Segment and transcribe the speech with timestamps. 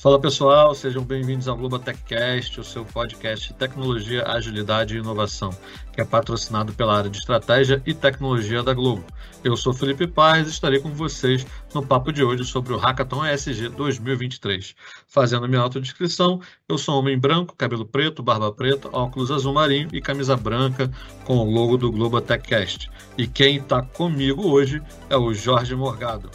[0.00, 5.50] Fala pessoal, sejam bem-vindos ao Globo TechCast, o seu podcast de tecnologia, agilidade e inovação,
[5.92, 9.04] que é patrocinado pela área de estratégia e tecnologia da Globo.
[9.44, 13.26] Eu sou Felipe Paz e estarei com vocês no papo de hoje sobre o Hackathon
[13.26, 14.74] ESG 2023.
[15.06, 20.00] Fazendo minha autodescrição, eu sou homem branco, cabelo preto, barba preta, óculos azul marinho e
[20.00, 20.90] camisa branca
[21.26, 22.90] com o logo do Globo TechCast.
[23.18, 26.30] E quem está comigo hoje é o Jorge Morgado.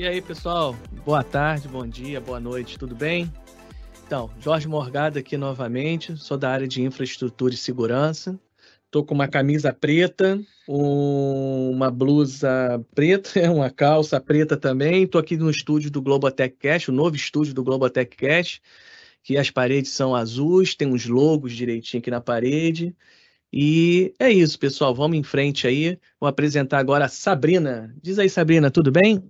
[0.00, 0.76] E aí, pessoal?
[1.04, 3.28] Boa tarde, bom dia, boa noite, tudo bem?
[4.06, 8.38] Então, Jorge Morgado aqui novamente, sou da área de infraestrutura e segurança.
[8.84, 15.02] Estou com uma camisa preta, uma blusa preta, uma calça preta também.
[15.02, 18.60] Estou aqui no estúdio do Globotech Cash, o novo estúdio do Globotech Cash,
[19.24, 22.94] que as paredes são azuis, tem uns logos direitinho aqui na parede.
[23.52, 24.94] E é isso, pessoal.
[24.94, 25.98] Vamos em frente aí.
[26.20, 27.92] Vou apresentar agora a Sabrina.
[28.00, 29.28] Diz aí, Sabrina, tudo bem?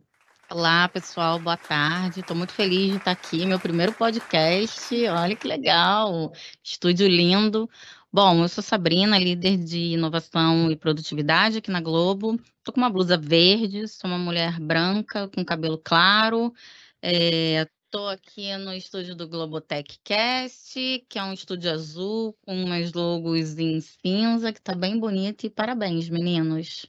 [0.51, 2.21] Olá, pessoal, boa tarde.
[2.21, 5.07] Estou muito feliz de estar aqui, meu primeiro podcast.
[5.09, 6.33] Olha que legal,
[6.65, 7.69] estúdio lindo.
[8.11, 12.41] Bom, eu sou Sabrina, líder de inovação e produtividade aqui na Globo.
[12.59, 16.55] Estou com uma blusa verde, sou uma mulher branca com cabelo claro.
[17.03, 22.95] Estou é, aqui no estúdio do Globotech Cast, que é um estúdio azul com umas
[22.95, 25.45] logos em cinza, que está bem bonito.
[25.45, 26.87] E parabéns, meninos.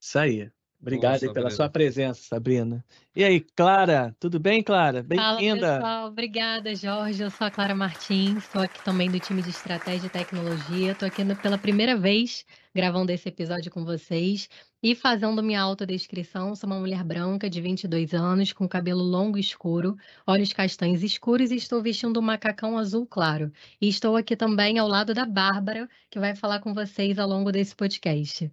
[0.00, 0.50] Isso aí.
[0.82, 2.84] Obrigado Nossa, pela sua presença, Sabrina.
[3.14, 5.00] E aí, Clara, tudo bem, Clara?
[5.00, 5.60] Bem-vinda.
[5.60, 6.08] Fala, pessoal.
[6.08, 7.22] Obrigada, Jorge.
[7.22, 10.90] Eu sou a Clara Martins, estou aqui também do time de Estratégia e Tecnologia.
[10.90, 12.44] Estou aqui pela primeira vez
[12.74, 14.48] gravando esse episódio com vocês
[14.82, 16.52] e fazendo minha autodescrição.
[16.56, 21.52] Sou uma mulher branca de 22 anos, com cabelo longo e escuro, olhos castanhos escuros
[21.52, 23.52] e estou vestindo um macacão azul claro.
[23.80, 27.52] E estou aqui também ao lado da Bárbara, que vai falar com vocês ao longo
[27.52, 28.50] desse podcast.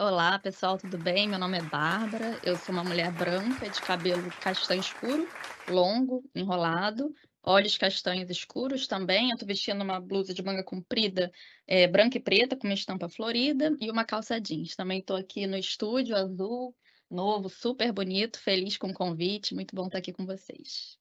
[0.00, 1.28] Olá, pessoal, tudo bem?
[1.28, 5.28] Meu nome é Bárbara, eu sou uma mulher branca de cabelo castanho escuro,
[5.68, 9.32] longo, enrolado, olhos castanhos escuros também.
[9.32, 11.32] Eu tô vestindo uma blusa de manga comprida,
[11.66, 14.76] é, branca e preta, com uma estampa florida e uma calça jeans.
[14.76, 16.72] Também estou aqui no estúdio azul,
[17.10, 19.52] novo, super bonito, feliz com o convite.
[19.52, 20.96] Muito bom estar aqui com vocês.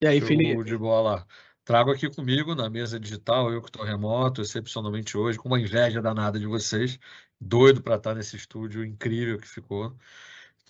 [0.00, 0.64] E aí, Felipe?
[0.64, 1.26] de bola.
[1.70, 6.02] Trago aqui comigo na mesa digital, eu que estou remoto, excepcionalmente hoje, com uma inveja
[6.02, 6.98] danada de vocês,
[7.40, 9.96] doido para estar nesse estúdio incrível que ficou.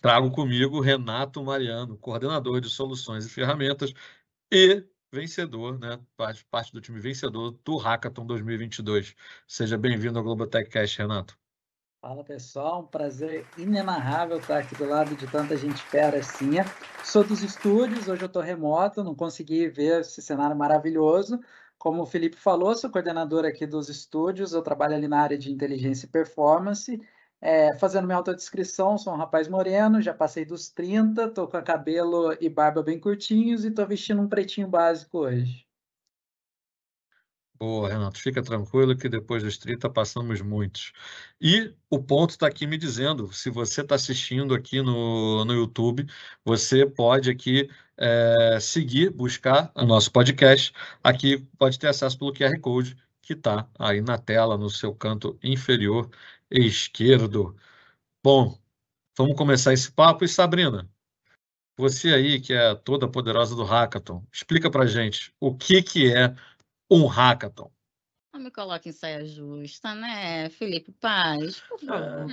[0.02, 3.94] Trago comigo Renato Mariano, coordenador de soluções e ferramentas
[4.52, 5.98] e vencedor, né?
[6.18, 9.16] Parte, parte do time vencedor do Hackathon 2022.
[9.46, 11.39] Seja bem-vindo ao Globotech Cash, Renato.
[12.00, 16.52] Fala pessoal, um prazer inenarrável estar aqui do lado de tanta gente fera assim.
[17.04, 21.38] Sou dos estúdios, hoje eu estou remoto, não consegui ver esse cenário maravilhoso,
[21.78, 25.52] como o Felipe falou, sou coordenador aqui dos estúdios, eu trabalho ali na área de
[25.52, 26.98] inteligência e performance.
[27.38, 32.34] É, fazendo minha autodescrição, sou um rapaz moreno, já passei dos 30, estou com cabelo
[32.40, 35.69] e barba bem curtinhos e estou vestindo um pretinho básico hoje.
[37.62, 40.92] Boa, Renato, fica tranquilo que depois dos 30 passamos muitos.
[41.38, 46.06] E o ponto está aqui me dizendo, se você está assistindo aqui no, no YouTube,
[46.42, 50.72] você pode aqui é, seguir, buscar o nosso podcast.
[51.04, 55.38] Aqui pode ter acesso pelo QR Code que está aí na tela, no seu canto
[55.42, 56.10] inferior
[56.50, 57.54] esquerdo.
[58.24, 58.58] Bom,
[59.16, 60.24] vamos começar esse papo.
[60.24, 60.88] E Sabrina,
[61.76, 66.34] você aí que é toda poderosa do Hackathon, explica para gente o que, que é
[66.90, 67.70] um hackathon.
[68.32, 71.60] Não me coloque em saia justa, né, Felipe Paz?
[71.60, 72.30] Por favor.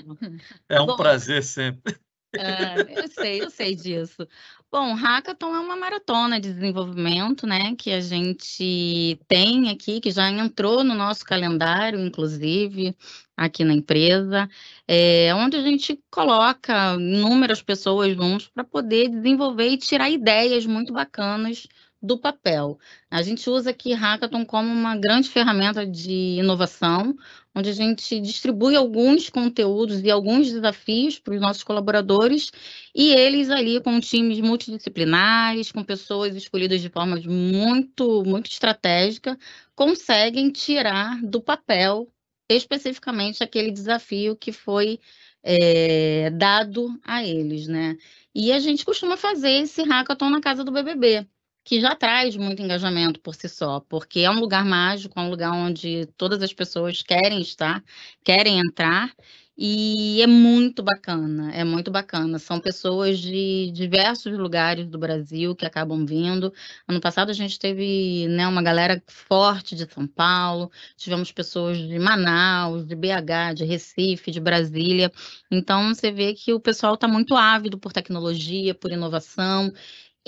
[0.69, 1.97] É, é um Bom, prazer sempre.
[2.35, 4.27] É, eu sei, eu sei disso.
[4.71, 10.29] Bom, Hackathon é uma maratona de desenvolvimento, né, que a gente tem aqui, que já
[10.29, 12.95] entrou no nosso calendário, inclusive,
[13.35, 14.47] aqui na empresa,
[14.87, 20.93] é, onde a gente coloca inúmeras pessoas juntos para poder desenvolver e tirar ideias muito
[20.93, 21.67] bacanas
[22.01, 22.77] do papel.
[23.09, 27.15] A gente usa aqui Hackathon como uma grande ferramenta de inovação,
[27.55, 32.51] onde a gente distribui alguns conteúdos e alguns desafios para os nossos colaboradores,
[32.93, 39.37] e eles ali com times multidisciplinares, com pessoas escolhidas de forma muito, muito estratégica,
[39.75, 42.07] conseguem tirar do papel
[42.49, 44.99] especificamente aquele desafio que foi
[45.43, 47.97] é, dado a eles, né?
[48.33, 51.27] E a gente costuma fazer esse hackathon na casa do BBB
[51.67, 55.29] que já traz muito engajamento por si só, porque é um lugar mágico, é um
[55.29, 57.83] lugar onde todas as pessoas querem estar,
[58.23, 59.13] querem entrar,
[59.57, 62.37] e é muito bacana, é muito bacana.
[62.39, 66.53] São pessoas de diversos lugares do Brasil que acabam vindo.
[66.87, 71.99] Ano passado a gente teve né, uma galera forte de São Paulo, tivemos pessoas de
[71.99, 75.11] Manaus, de BH, de Recife, de Brasília.
[75.51, 79.73] Então você vê que o pessoal está muito ávido por tecnologia, por inovação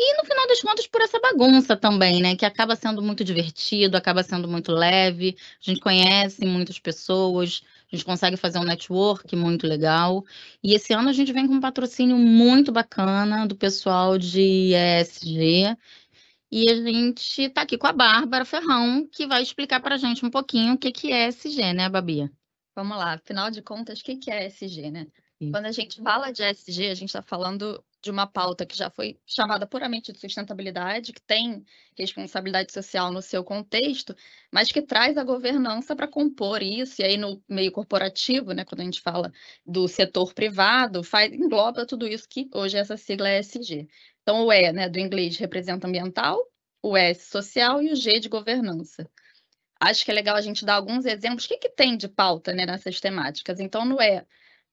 [0.01, 2.34] E no final das contas, por essa bagunça também, né?
[2.34, 5.36] Que acaba sendo muito divertido, acaba sendo muito leve.
[5.62, 7.62] A gente conhece muitas pessoas,
[7.92, 10.24] a gente consegue fazer um network muito legal.
[10.63, 15.75] E esse ano a gente vem com um patrocínio muito bacana do pessoal de ESG.
[16.50, 20.25] E a gente está aqui com a Bárbara Ferrão, que vai explicar para a gente
[20.25, 22.31] um pouquinho o que, que é ESG, né, Babia?
[22.74, 25.07] Vamos lá, afinal de contas, o que, que é ESG, né?
[25.51, 28.90] Quando a gente fala de ESG, a gente está falando de uma pauta que já
[28.90, 31.66] foi chamada puramente de sustentabilidade, que tem
[31.98, 34.16] responsabilidade social no seu contexto,
[34.51, 38.81] mas que traz a governança para compor isso, e aí no meio corporativo, né, quando
[38.81, 39.31] a gente fala
[39.66, 43.88] do setor privado, faz, engloba tudo isso que hoje essa sigla é ESG.
[44.22, 46.40] Então, o E, né, do inglês, representa ambiental,
[46.81, 49.10] o S, social, e o G, de governança.
[49.81, 51.46] Acho que é legal a gente dar alguns exemplos.
[51.46, 53.60] O que, que tem de pauta né, nessas temáticas?
[53.60, 54.25] Então, no E,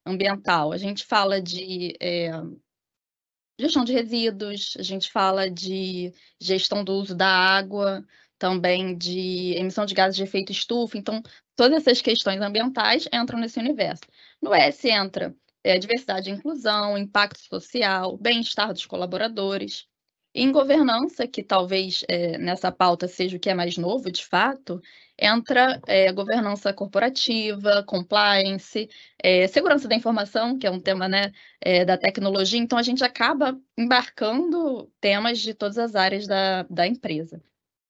[0.07, 0.71] ambiental.
[0.71, 2.31] A gente fala de é,
[3.59, 8.05] gestão de resíduos, a gente fala de gestão do uso da água,
[8.37, 10.97] também de emissão de gases de efeito estufa.
[10.97, 11.21] Então,
[11.55, 14.03] todas essas questões ambientais entram nesse universo.
[14.41, 19.87] No S entra é, diversidade e inclusão, impacto social, bem-estar dos colaboradores.
[20.39, 24.79] Em governança, que talvez é, nessa pauta seja o que é mais novo, de fato,
[25.17, 28.87] entra é, governança corporativa, compliance,
[29.17, 32.59] é, segurança da informação, que é um tema né, é, da tecnologia.
[32.59, 37.41] Então, a gente acaba embarcando temas de todas as áreas da, da empresa.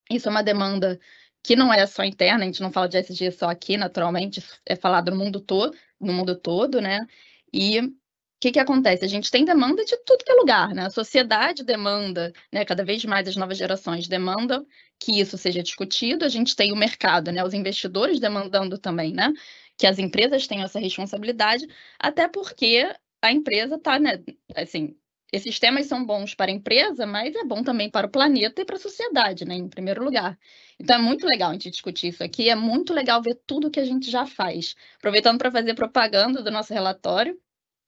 [0.09, 0.97] Isso é uma demanda
[1.43, 4.75] que não é só interna, a gente não fala de SG só aqui, naturalmente, é
[4.77, 7.05] falado no mundo todo, no mundo todo, né?
[7.53, 7.93] E
[8.37, 9.03] o que, que acontece?
[9.03, 10.85] A gente tem demanda de tudo que é lugar, né?
[10.85, 12.63] A sociedade demanda, né?
[12.63, 14.63] Cada vez mais as novas gerações demandam
[14.99, 16.23] que isso seja discutido.
[16.23, 17.43] A gente tem o mercado, né?
[17.43, 19.33] Os investidores demandando também, né?
[19.75, 21.67] Que as empresas tenham essa responsabilidade,
[21.99, 22.87] até porque
[23.23, 24.23] a empresa está, né?
[24.55, 24.95] Assim,
[25.33, 28.65] esses temas são bons para a empresa, mas é bom também para o planeta e
[28.65, 29.55] para a sociedade, né?
[29.55, 30.37] Em primeiro lugar.
[30.79, 33.79] Então é muito legal a gente discutir isso aqui, é muito legal ver tudo que
[33.79, 34.75] a gente já faz.
[34.97, 37.35] Aproveitando para fazer propaganda do nosso relatório,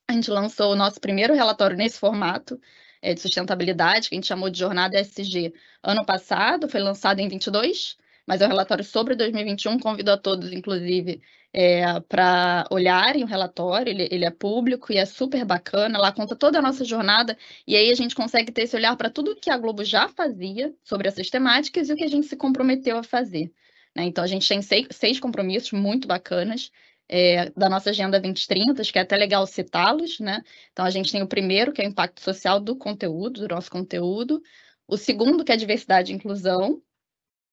[0.09, 2.59] a gente lançou o nosso primeiro relatório nesse formato
[2.99, 5.53] é, de sustentabilidade, que a gente chamou de Jornada SG
[5.83, 7.95] ano passado, foi lançado em 22,
[8.25, 11.21] mas é um relatório sobre 2021, convido a todos, inclusive,
[11.53, 16.35] é, para olharem o relatório, ele, ele, é público e é super bacana, lá conta
[16.35, 19.51] toda a nossa jornada, e aí a gente consegue ter esse olhar para tudo que
[19.51, 23.03] a Globo já fazia sobre essas temáticas e o que a gente se comprometeu a
[23.03, 23.51] fazer.
[23.95, 24.05] Né?
[24.05, 26.71] Então, a gente tem seis, seis compromissos muito bacanas,
[27.09, 30.43] é, da nossa Agenda 2030, acho que é até legal citá-los, né?
[30.71, 33.71] Então, a gente tem o primeiro, que é o impacto social do conteúdo, do nosso
[33.71, 34.41] conteúdo.
[34.87, 36.81] O segundo, que é diversidade e inclusão.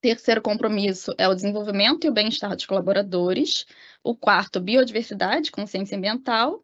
[0.03, 3.65] Terceiro compromisso é o desenvolvimento e o bem-estar dos colaboradores.
[4.05, 6.63] O quarto, biodiversidade, consciência ambiental.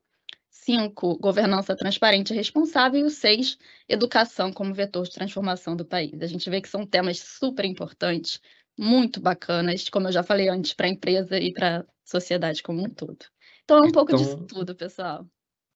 [0.50, 3.00] Cinco, governança transparente e responsável.
[3.00, 3.59] E o seis,
[3.89, 6.21] educação como vetor de transformação do país.
[6.21, 8.39] A gente vê que são temas super importantes,
[8.79, 12.88] muito bacanas, como eu já falei antes, para a empresa e para sociedade como um
[12.90, 13.25] todo.
[13.64, 15.26] Então é um pouco disso Então, tudo, pessoal.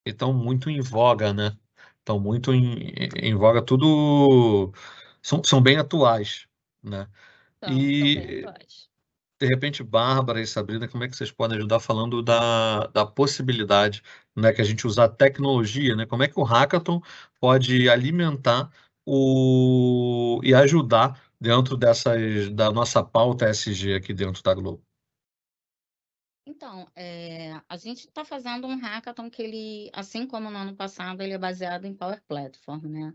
[0.05, 1.57] então muito em voga, né?
[1.99, 4.71] Estão muito em, em voga, tudo
[5.21, 6.47] são, são bem atuais,
[6.81, 7.07] né?
[7.57, 8.89] Então, E atuais.
[9.39, 14.01] de repente, Bárbara e Sabrina, como é que vocês podem ajudar falando da, da possibilidade,
[14.35, 16.05] né, que a gente usar tecnologia, né?
[16.07, 17.01] Como é que o hackathon
[17.39, 18.71] pode alimentar
[19.05, 24.86] o e ajudar dentro dessas da nossa pauta SG aqui dentro da Globo?
[26.49, 31.21] Então, é, a gente está fazendo um hackathon que ele, assim como no ano passado,
[31.21, 33.13] ele é baseado em Power Platform, né?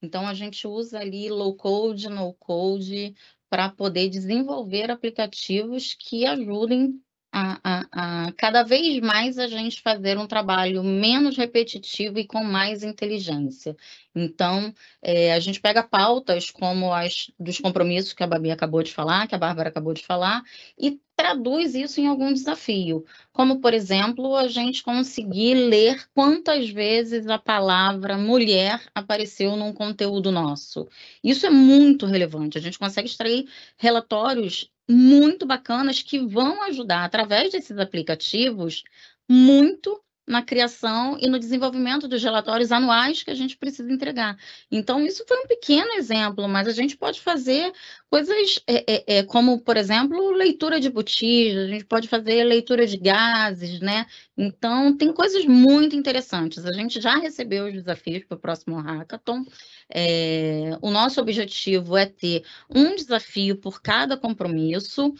[0.00, 3.14] Então, a gente usa ali low code, no code,
[3.50, 6.98] para poder desenvolver aplicativos que ajudem
[7.32, 12.42] a, a, a cada vez mais a gente fazer um trabalho menos repetitivo e com
[12.42, 13.76] mais inteligência.
[14.14, 18.92] Então, é, a gente pega pautas como as dos compromissos que a Babi acabou de
[18.92, 20.42] falar, que a Bárbara acabou de falar,
[20.78, 23.04] e traduz isso em algum desafio.
[23.32, 30.32] Como, por exemplo, a gente conseguir ler quantas vezes a palavra mulher apareceu num conteúdo
[30.32, 30.88] nosso.
[31.22, 32.58] Isso é muito relevante.
[32.58, 33.46] A gente consegue extrair
[33.76, 38.82] relatórios muito bacanas que vão ajudar, através desses aplicativos,
[39.28, 44.38] muito na criação e no desenvolvimento dos relatórios anuais que a gente precisa entregar.
[44.70, 47.72] Então, isso foi um pequeno exemplo, mas a gente pode fazer
[48.08, 52.86] coisas é, é, é, como, por exemplo, leitura de botijas, a gente pode fazer leitura
[52.86, 54.06] de gases, né?
[54.36, 56.64] Então, tem coisas muito interessantes.
[56.64, 59.44] A gente já recebeu os desafios para o próximo hackathon.
[59.92, 65.12] É, o nosso objetivo é ter um desafio por cada compromisso.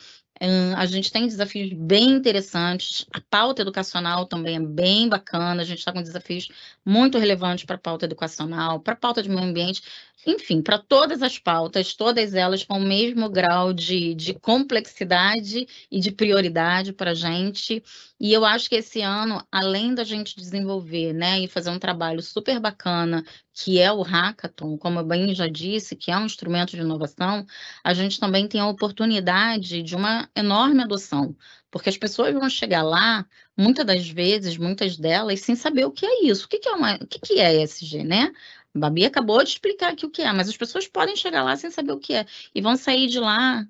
[0.76, 5.80] A gente tem desafios bem interessantes, a pauta educacional também é bem bacana, a gente
[5.80, 6.48] está com desafios
[6.84, 9.82] muito relevantes para a pauta educacional, para a pauta de meio ambiente,
[10.26, 15.98] enfim, para todas as pautas, todas elas com o mesmo grau de, de complexidade e
[15.98, 17.82] de prioridade para a gente.
[18.18, 22.22] E eu acho que esse ano, além da gente desenvolver né, e fazer um trabalho
[22.22, 23.24] super bacana,
[23.54, 27.46] que é o Hackathon, como eu bem já disse, que é um instrumento de inovação,
[27.82, 31.34] a gente também tem a oportunidade de uma enorme adoção.
[31.70, 33.24] Porque as pessoas vão chegar lá,
[33.56, 36.46] muitas das vezes, muitas delas, sem saber o que é isso.
[36.46, 38.32] O que, é, uma, o que é ESG, né?
[38.74, 41.70] Babi acabou de explicar aqui o que é, mas as pessoas podem chegar lá sem
[41.70, 43.66] saber o que é e vão sair de lá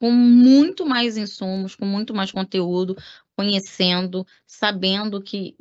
[0.00, 2.96] com muito mais insumos, com muito mais conteúdo,
[3.36, 5.56] conhecendo, sabendo que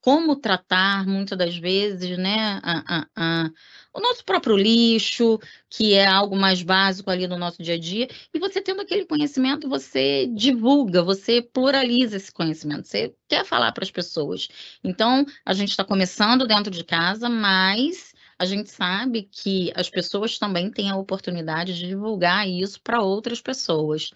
[0.00, 3.50] como tratar muitas das vezes, né, a, a, a,
[3.92, 8.08] o nosso próprio lixo, que é algo mais básico ali no nosso dia a dia,
[8.32, 13.84] e você tendo aquele conhecimento, você divulga, você pluraliza esse conhecimento, você quer falar para
[13.84, 14.48] as pessoas.
[14.82, 18.09] Então, a gente está começando dentro de casa, mas
[18.40, 23.38] a gente sabe que as pessoas também têm a oportunidade de divulgar isso para outras
[23.38, 24.10] pessoas.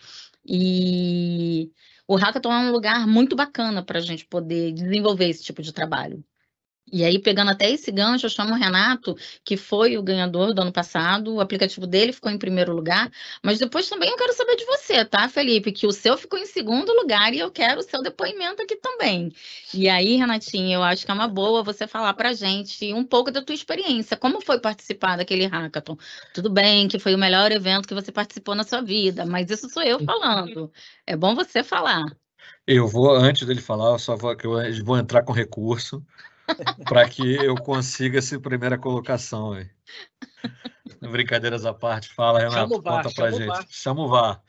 [0.47, 1.71] E
[2.09, 5.75] o Hackathon é um lugar muito bacana para a gente poder desenvolver esse tipo de
[5.75, 6.25] trabalho.
[6.93, 10.63] E aí, pegando até esse gancho, eu chamo o Renato, que foi o ganhador do
[10.63, 13.11] ano passado, o aplicativo dele ficou em primeiro lugar,
[13.43, 15.73] mas depois também eu quero saber de você, tá, Felipe?
[15.73, 19.33] Que o seu ficou em segundo lugar e eu quero o seu depoimento aqui também.
[19.73, 23.31] E aí, Renatinho, eu acho que é uma boa você falar pra gente um pouco
[23.31, 24.17] da tua experiência.
[24.17, 25.97] Como foi participar daquele hackathon?
[26.35, 29.69] Tudo bem que foi o melhor evento que você participou na sua vida, mas isso
[29.71, 30.71] sou eu falando.
[31.07, 32.05] É bom você falar.
[32.67, 36.05] Eu vou, antes dele falar, eu só vou, eu vou entrar com recurso
[36.89, 39.53] para que eu consiga essa primeira colocação.
[39.53, 39.69] Aí.
[41.01, 43.47] Brincadeiras à parte, fala, Renato, VAR, conta para gente.
[43.47, 43.67] VAR.
[43.69, 44.43] Chama o VAR.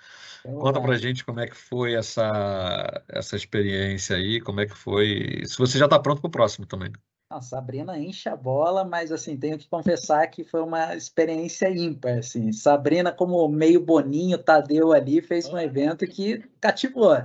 [0.43, 5.41] Conta para gente como é que foi essa, essa experiência aí, como é que foi.
[5.45, 6.91] Se você já está pronto para o próximo também.
[7.27, 12.19] A Sabrina enche a bola, mas assim, tenho que confessar que foi uma experiência ímpar,
[12.19, 12.51] assim.
[12.51, 17.17] Sabrina, como meio boninho, Tadeu ali, fez um evento que cativou.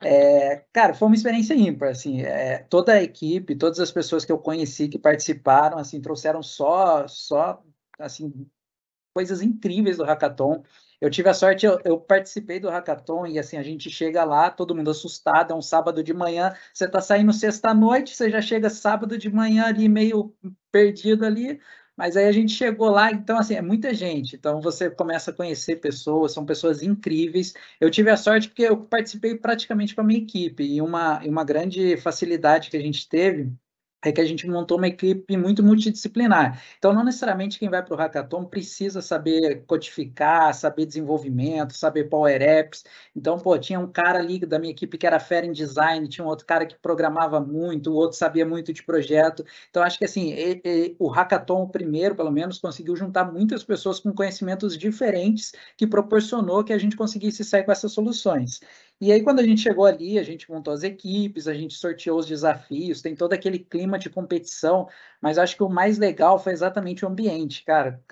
[0.00, 4.30] É, cara, foi uma experiência ímpar, assim, é, toda a equipe, todas as pessoas que
[4.30, 7.60] eu conheci que participaram, assim, trouxeram só, só,
[7.98, 8.48] assim,
[9.12, 10.62] coisas incríveis do Hackathon.
[11.00, 14.50] Eu tive a sorte, eu, eu, participei do Hackathon e, assim, a gente chega lá,
[14.50, 18.70] todo mundo assustado, é um sábado de manhã, você tá saindo sexta-noite, você já chega
[18.70, 20.34] sábado de manhã ali, meio
[20.70, 21.60] perdido ali,
[21.98, 24.36] mas aí a gente chegou lá, então, assim, é muita gente.
[24.36, 27.52] Então, você começa a conhecer pessoas, são pessoas incríveis.
[27.80, 30.62] Eu tive a sorte porque eu participei praticamente com a minha equipe.
[30.62, 33.52] E uma, uma grande facilidade que a gente teve
[34.04, 36.62] é que a gente montou uma equipe muito multidisciplinar.
[36.78, 42.40] Então, não necessariamente quem vai para o Hackathon precisa saber codificar, saber desenvolvimento, saber Power
[42.40, 42.84] Apps.
[43.14, 46.24] Então, pô, tinha um cara ali da minha equipe que era fera em design, tinha
[46.24, 49.44] um outro cara que programava muito, o outro sabia muito de projeto.
[49.68, 53.64] Então, acho que assim, e, e, o Hackathon, o primeiro, pelo menos, conseguiu juntar muitas
[53.64, 58.60] pessoas com conhecimentos diferentes que proporcionou que a gente conseguisse sair com essas soluções.
[59.00, 62.18] E aí, quando a gente chegou ali, a gente montou as equipes, a gente sorteou
[62.18, 64.88] os desafios, tem todo aquele clima de competição,
[65.20, 68.02] mas acho que o mais legal foi exatamente o ambiente, cara.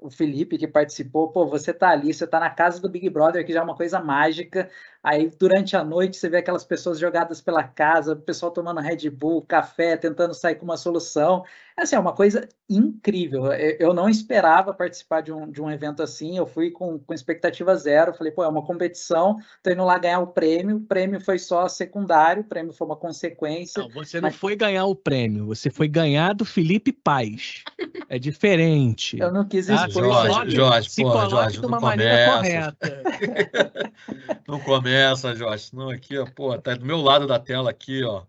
[0.00, 3.46] O Felipe que participou, pô, você tá ali, você tá na casa do Big Brother,
[3.46, 4.68] que já é uma coisa mágica.
[5.02, 9.10] Aí, durante a noite, você vê aquelas pessoas jogadas pela casa, o pessoal tomando Red
[9.10, 11.44] Bull, café, tentando sair com uma solução.
[11.76, 13.46] Assim, é uma coisa incrível.
[13.52, 17.74] Eu não esperava participar de um, de um evento assim, eu fui com, com expectativa
[17.76, 18.14] zero.
[18.14, 20.76] Falei, pô, é uma competição, tô indo lá ganhar o prêmio.
[20.76, 23.82] O prêmio foi só secundário, o prêmio foi uma consequência.
[23.82, 27.64] Não, você não foi ganhar o prêmio, você foi ganhar do Felipe Paz.
[28.08, 29.18] É diferente.
[29.18, 30.04] Eu não quis expor.
[30.04, 32.76] Ah, Jorge, Jorge, porra, Jorge, não começa.
[34.46, 34.91] não começa,
[35.34, 35.70] Jorge.
[35.72, 38.24] Não, aqui, ó, pô, tá do meu lado da tela aqui, ó.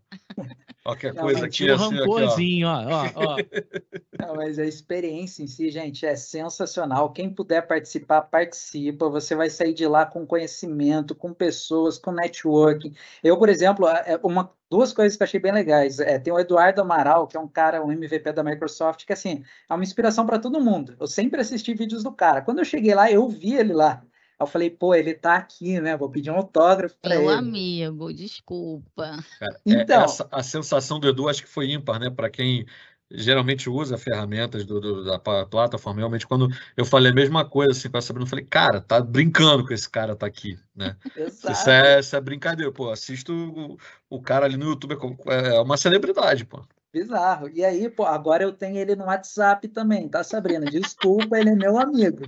[0.84, 2.74] Qualquer coisa aqui, um assim, aqui, ó.
[2.89, 3.38] ó, ó.
[4.20, 7.13] Não, mas a experiência em si, gente, é sensacional.
[7.13, 9.08] Quem puder participar, participa.
[9.08, 12.93] Você vai sair de lá com conhecimento, com pessoas, com networking.
[13.24, 16.00] Eu, por exemplo, é, é uma, duas coisas que eu achei bem legais.
[16.00, 19.41] É, tem o Eduardo Amaral, que é um cara, um MVP da Microsoft, que assim,
[19.70, 20.98] é uma inspiração para todo mundo.
[21.00, 22.41] Eu sempre assisti vídeos do cara.
[22.41, 24.03] Quando eu cheguei lá, eu vi ele lá
[24.43, 25.97] eu falei, pô, ele tá aqui, né?
[25.97, 27.25] Vou pedir um autógrafo para ele.
[27.25, 29.23] Meu amigo, desculpa.
[29.39, 32.09] Cara, é, então, essa, a sensação do Edu acho que foi ímpar, né?
[32.09, 32.65] Para quem
[33.13, 37.89] geralmente usa ferramentas do, do, da plataforma, realmente quando eu falei a mesma coisa assim
[37.89, 40.95] com a Sabrina, eu falei, cara, tá brincando com esse cara tá aqui, né?
[41.15, 43.77] Isso é, isso é brincadeira, pô, assisto o,
[44.09, 44.97] o cara ali no YouTube,
[45.27, 46.65] é, é uma celebridade, pô.
[46.91, 47.50] Bizarro.
[47.50, 50.65] E aí, pô, agora eu tenho ele no WhatsApp também, tá, Sabrina?
[50.67, 52.23] Desculpa, ele é meu amigo.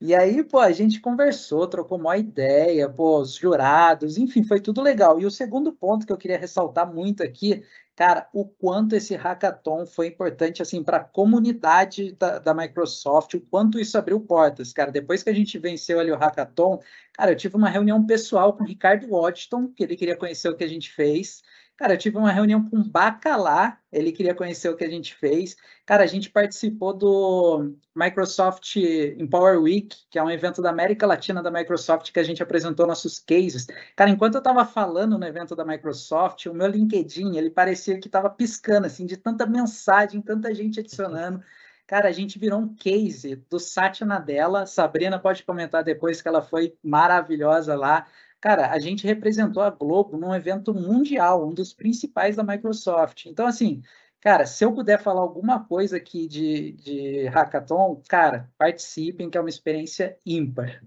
[0.00, 4.82] E aí, pô, a gente conversou, trocou uma ideia, pô, os jurados, enfim, foi tudo
[4.82, 5.18] legal.
[5.18, 9.86] E o segundo ponto que eu queria ressaltar muito aqui, cara, o quanto esse hackathon
[9.86, 14.92] foi importante, assim, para a comunidade da, da, Microsoft, o quanto isso abriu portas, cara.
[14.92, 16.78] Depois que a gente venceu ali o hackathon,
[17.14, 20.56] cara, eu tive uma reunião pessoal com o Ricardo Watson, que ele queria conhecer o
[20.56, 21.42] que a gente fez.
[21.76, 25.14] Cara, eu tive uma reunião com o Bacalá, ele queria conhecer o que a gente
[25.14, 25.56] fez.
[25.84, 31.42] Cara, a gente participou do Microsoft Empower Week, que é um evento da América Latina
[31.42, 33.66] da Microsoft, que a gente apresentou nossos cases.
[33.94, 38.08] Cara, enquanto eu estava falando no evento da Microsoft, o meu LinkedIn, ele parecia que
[38.08, 41.42] estava piscando, assim, de tanta mensagem, tanta gente adicionando.
[41.86, 44.66] Cara, a gente virou um case do Satya Nadella.
[44.66, 48.06] Sabrina pode comentar depois que ela foi maravilhosa lá.
[48.46, 53.26] Cara, a gente representou a Globo num evento mundial, um dos principais da Microsoft.
[53.26, 53.82] Então, assim,
[54.20, 59.40] cara, se eu puder falar alguma coisa aqui de, de hackathon, cara, participem, que é
[59.40, 60.80] uma experiência ímpar.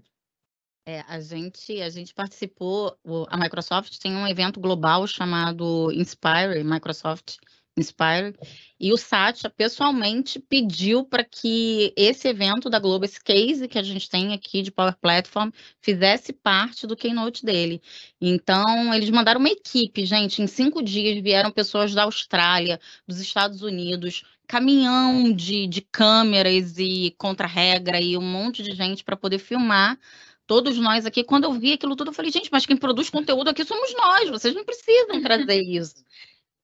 [0.86, 2.96] É, a gente, a gente participou,
[3.28, 7.36] a Microsoft tem um evento global chamado Inspire Microsoft
[7.76, 8.36] Inspire,
[8.78, 13.82] e o Satya pessoalmente pediu para que esse evento da Globo, esse case que a
[13.82, 15.50] gente tem aqui de Power Platform,
[15.80, 17.80] fizesse parte do keynote dele.
[18.20, 23.62] Então, eles mandaram uma equipe, gente, em cinco dias vieram pessoas da Austrália, dos Estados
[23.62, 29.98] Unidos, caminhão de, de câmeras e contra-regra e um monte de gente para poder filmar
[30.44, 33.50] todos nós aqui, quando eu vi aquilo tudo, eu falei, gente, mas quem produz conteúdo
[33.50, 36.04] aqui somos nós, vocês não precisam trazer isso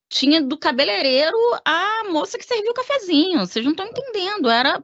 [0.08, 3.40] tinha do cabeleireiro a moça que serviu o cafezinho.
[3.40, 4.48] Vocês não estão entendendo.
[4.48, 4.82] Era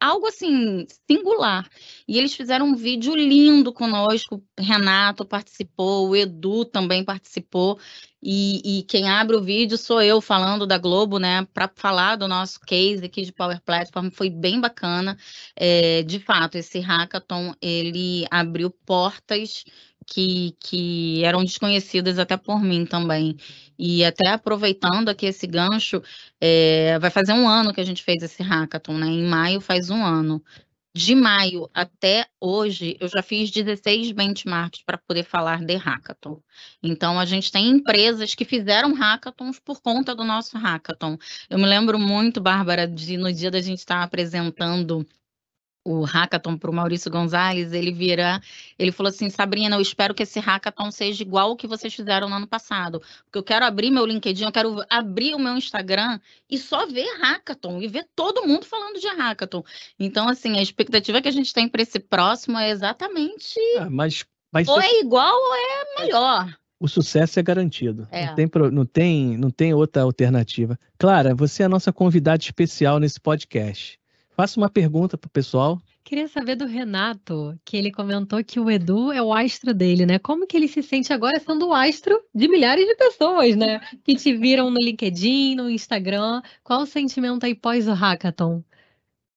[0.00, 1.68] algo assim singular.
[2.06, 4.42] E eles fizeram um vídeo lindo conosco.
[4.58, 7.78] Renato participou, o Edu também participou.
[8.22, 11.46] E, e, quem abre o vídeo sou eu falando da Globo, né?
[11.54, 15.16] Para falar do nosso case aqui de Power Platform, foi bem bacana.
[15.54, 19.64] É, de fato, esse hackathon ele abriu portas
[20.08, 23.36] que, que eram desconhecidas até por mim também.
[23.78, 26.02] E até aproveitando aqui esse gancho,
[26.40, 29.06] é, vai fazer um ano que a gente fez esse hackathon, né?
[29.06, 30.42] Em maio faz um ano.
[30.94, 36.40] De maio até hoje, eu já fiz 16 benchmarks para poder falar de hackathon.
[36.82, 41.18] Então, a gente tem empresas que fizeram hackathons por conta do nosso hackathon.
[41.48, 45.06] Eu me lembro muito, Bárbara, de no dia da gente estar apresentando
[45.84, 48.40] o hackathon para o Maurício Gonzalez, ele vira,
[48.78, 52.28] ele falou assim, Sabrina, eu espero que esse hackathon seja igual o que vocês fizeram
[52.28, 56.20] no ano passado, porque eu quero abrir meu LinkedIn, eu quero abrir o meu Instagram
[56.50, 59.64] e só ver hackathon e ver todo mundo falando de hackathon.
[59.98, 64.24] Então, assim, a expectativa que a gente tem para esse próximo é exatamente ah, mas,
[64.52, 66.58] mas ou é igual ou é melhor.
[66.80, 68.06] O sucesso é garantido.
[68.10, 68.26] É.
[68.26, 70.78] Não, tem, não, tem, não tem outra alternativa.
[70.96, 73.97] Clara, você é a nossa convidada especial nesse podcast.
[74.38, 75.82] Faça uma pergunta pro pessoal.
[76.04, 80.16] Queria saber do Renato, que ele comentou que o Edu é o astro dele, né?
[80.20, 83.80] Como que ele se sente agora sendo o astro de milhares de pessoas, né?
[84.04, 86.40] Que te viram no LinkedIn, no Instagram.
[86.62, 88.62] Qual o sentimento aí pós o hackathon?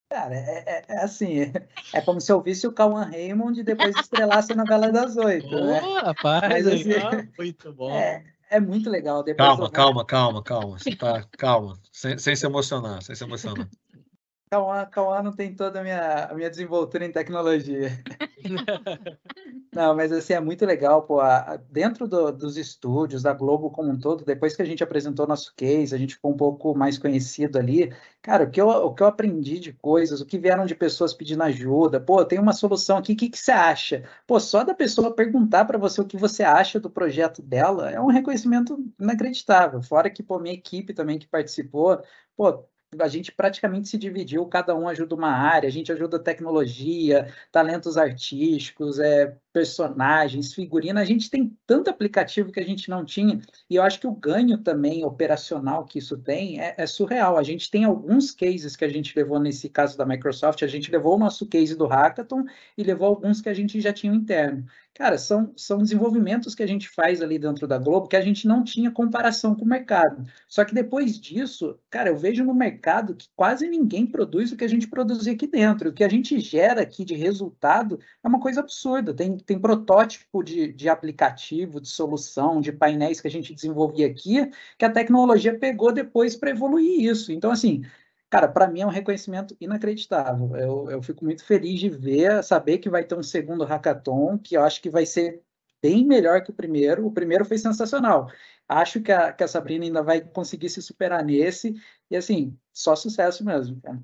[0.08, 1.52] Cara, é, é, é assim,
[1.96, 5.50] é como se eu visse o Cauã Raymond e depois estrelasse a novela das oito,
[5.50, 5.80] né?
[6.04, 7.90] rapaz, Mas, assim, muito bom.
[7.90, 9.24] É, é muito legal.
[9.24, 13.68] Depois calma, calma, calma, calma, tá, calma, sem, sem se emocionar, sem se emocionar.
[14.52, 17.90] Cauã, Cauã não tem toda a minha, a minha desenvoltura em tecnologia.
[19.74, 23.90] não, mas assim, é muito legal, pô, a, dentro do, dos estúdios, da Globo como
[23.90, 26.98] um todo, depois que a gente apresentou nosso case, a gente ficou um pouco mais
[26.98, 30.66] conhecido ali, cara, o que eu, o que eu aprendi de coisas, o que vieram
[30.66, 34.04] de pessoas pedindo ajuda, pô, tem uma solução aqui, o que, que você acha?
[34.28, 38.02] Pô, só da pessoa perguntar para você o que você acha do projeto dela é
[38.02, 42.02] um reconhecimento inacreditável, fora que, pô, minha equipe também que participou,
[42.36, 42.66] pô,
[43.00, 47.98] a gente praticamente se dividiu, cada um ajuda uma área, a gente ajuda tecnologia, talentos
[47.98, 53.76] artísticos, é, personagens, figurina, a gente tem tanto aplicativo que a gente não tinha, e
[53.76, 57.38] eu acho que o ganho também operacional que isso tem é, é surreal.
[57.38, 60.92] A gente tem alguns cases que a gente levou nesse caso da Microsoft, a gente
[60.92, 62.44] levou o nosso case do Hackathon
[62.78, 64.66] e levou alguns que a gente já tinha interno.
[64.94, 68.46] Cara, são, são desenvolvimentos que a gente faz ali dentro da Globo que a gente
[68.46, 70.26] não tinha comparação com o mercado.
[70.48, 74.66] Só que depois disso, cara, eu vejo no mercado que quase ninguém produz o que
[74.66, 75.90] a gente produzia aqui dentro.
[75.90, 79.14] O que a gente gera aqui de resultado é uma coisa absurda.
[79.14, 84.50] Tem, tem protótipo de, de aplicativo, de solução, de painéis que a gente desenvolvia aqui,
[84.78, 87.32] que a tecnologia pegou depois para evoluir isso.
[87.32, 87.84] Então, assim,
[88.32, 90.56] Cara, para mim é um reconhecimento inacreditável.
[90.56, 94.56] Eu, eu fico muito feliz de ver, saber que vai ter um segundo hackathon, que
[94.56, 95.44] eu acho que vai ser
[95.82, 97.06] bem melhor que o primeiro.
[97.06, 98.32] O primeiro foi sensacional.
[98.70, 101.76] Acho que a, que a Sabrina ainda vai conseguir se superar nesse.
[102.10, 104.02] E assim, só sucesso mesmo, cara.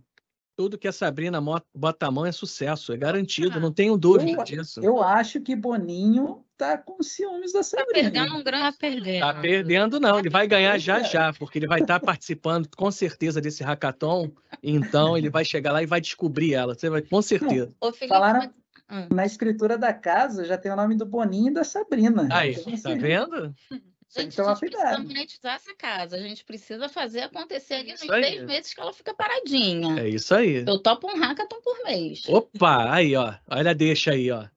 [0.57, 1.39] Tudo que a Sabrina
[1.73, 4.79] bota a mão é sucesso, é garantido, não tenho dúvida eu, disso.
[4.83, 8.09] Eu acho que Boninho tá com ciúmes da tá Sabrina.
[8.09, 9.19] Tá perdendo um grande tá perdendo.
[9.19, 10.17] Tá perdendo, não.
[10.17, 14.31] Ele vai ganhar já já, porque ele vai estar tá participando com certeza desse hackathon.
[14.63, 16.73] Então ele vai chegar lá e vai descobrir ela.
[16.73, 17.71] Você vai, com certeza.
[17.79, 18.51] Ô, Felipe, Falaram,
[18.89, 19.09] mas...
[19.09, 22.27] na escritura da casa já tem o nome do Boninho e da Sabrina.
[22.31, 23.53] Aí, então, tá assim, vendo?
[24.09, 26.15] Gente, a gente precisa monetizar essa casa.
[26.15, 30.01] A gente precisa fazer acontecer ali nos seis meses que ela fica paradinha.
[30.01, 30.63] É isso aí.
[30.65, 32.23] Eu topo um hackathon por mês.
[32.27, 33.33] Opa, aí, ó.
[33.47, 34.47] Olha, deixa aí, ó.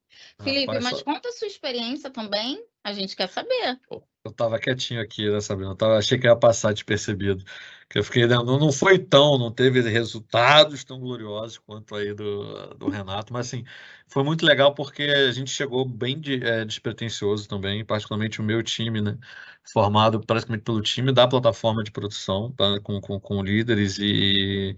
[0.43, 1.05] Felipe, Rapaz, mas só...
[1.05, 2.65] conta a sua experiência também.
[2.83, 3.79] A gente quer saber.
[4.23, 5.71] Eu tava quietinho aqui, né, Sabrina?
[5.73, 7.43] Eu tava, achei que ia passar despercebido.
[7.89, 12.75] Que eu fiquei, não, não foi tão, não teve resultados tão gloriosos quanto aí do,
[12.75, 13.65] do Renato, mas assim,
[14.07, 18.63] foi muito legal porque a gente chegou bem de, é, despretensioso também, particularmente o meu
[18.63, 19.19] time, né?
[19.73, 22.79] Formado praticamente pelo time da plataforma de produção, tá?
[22.81, 24.77] com, com, com líderes e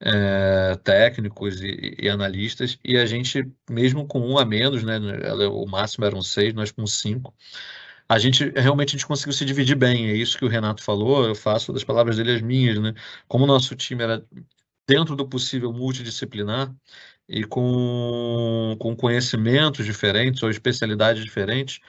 [0.00, 4.98] é, técnicos e, e, analistas, e a gente, mesmo com um a menos, né,
[5.48, 7.34] o máximo eram seis, nós com cinco,
[8.10, 10.08] a gente realmente a gente conseguiu se dividir bem.
[10.10, 12.92] É isso que o Renato falou, eu faço das palavras dele as minhas, né?
[13.28, 14.26] Como o nosso time era
[14.86, 16.74] dentro do possível multidisciplinar
[17.28, 21.80] e com, com conhecimentos diferentes ou especialidades diferentes,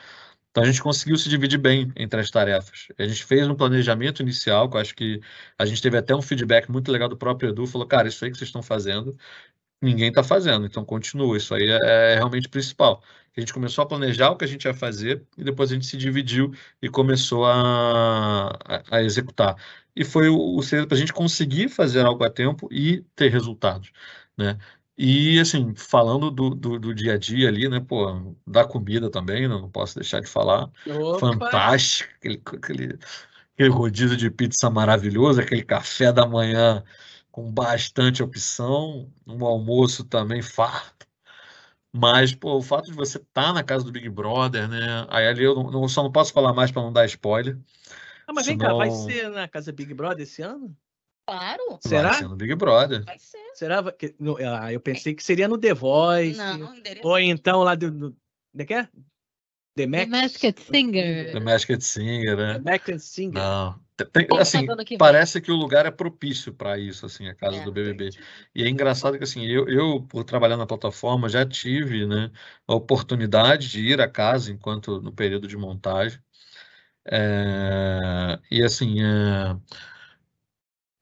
[0.51, 2.89] então a gente conseguiu se dividir bem entre as tarefas.
[2.99, 5.21] A gente fez um planejamento inicial, que eu acho que
[5.57, 8.31] a gente teve até um feedback muito legal do próprio Edu, falou, cara, isso aí
[8.31, 9.17] que vocês estão fazendo,
[9.81, 13.01] ninguém está fazendo, então continua, isso aí é, é realmente principal.
[13.35, 15.85] A gente começou a planejar o que a gente ia fazer e depois a gente
[15.85, 19.55] se dividiu e começou a, a, a executar.
[19.95, 23.91] E foi o, o para a gente conseguir fazer algo a tempo e ter resultados,
[24.37, 24.57] né?
[24.97, 29.47] E, assim, falando do, do, do, dia a dia ali, né, pô, da comida também,
[29.47, 30.69] não posso deixar de falar.
[30.85, 31.19] Opa.
[31.19, 32.99] Fantástico, aquele, aquele,
[33.55, 36.83] aquele rodízio de pizza maravilhoso, aquele café da manhã
[37.31, 41.07] com bastante opção, um almoço também farto.
[41.93, 45.05] Mas, pô, o fato de você estar tá na casa do Big Brother, né?
[45.09, 47.57] Aí ali eu não, só não posso falar mais para não dar spoiler.
[48.27, 48.57] Ah, mas senão...
[48.57, 50.75] vem cá, vai ser na casa Big Brother esse ano?
[51.25, 51.79] Claro.
[51.81, 52.09] Será?
[52.09, 53.03] Vai ser no Big Brother.
[53.05, 53.37] Vai ser.
[53.53, 54.15] Será que.
[54.45, 56.37] Ah, eu pensei que seria no The Voice.
[56.37, 57.91] Não, Ou então lá do.
[57.91, 58.17] do
[58.53, 58.87] de que é?
[59.75, 61.31] The, Masked Singer.
[61.31, 62.53] The Masked Singer, né?
[62.59, 63.33] The Masked Singer.
[63.33, 63.79] Não.
[64.11, 67.63] Tem, assim, que parece que o lugar é propício para isso, assim, a casa é,
[67.63, 68.07] do BBB.
[68.07, 68.19] Entendi.
[68.55, 72.31] E é engraçado que, assim, eu, eu, por trabalhar na plataforma, já tive, né,
[72.67, 76.19] a oportunidade de ir à casa enquanto no período de montagem.
[77.05, 79.55] É, e, assim, é,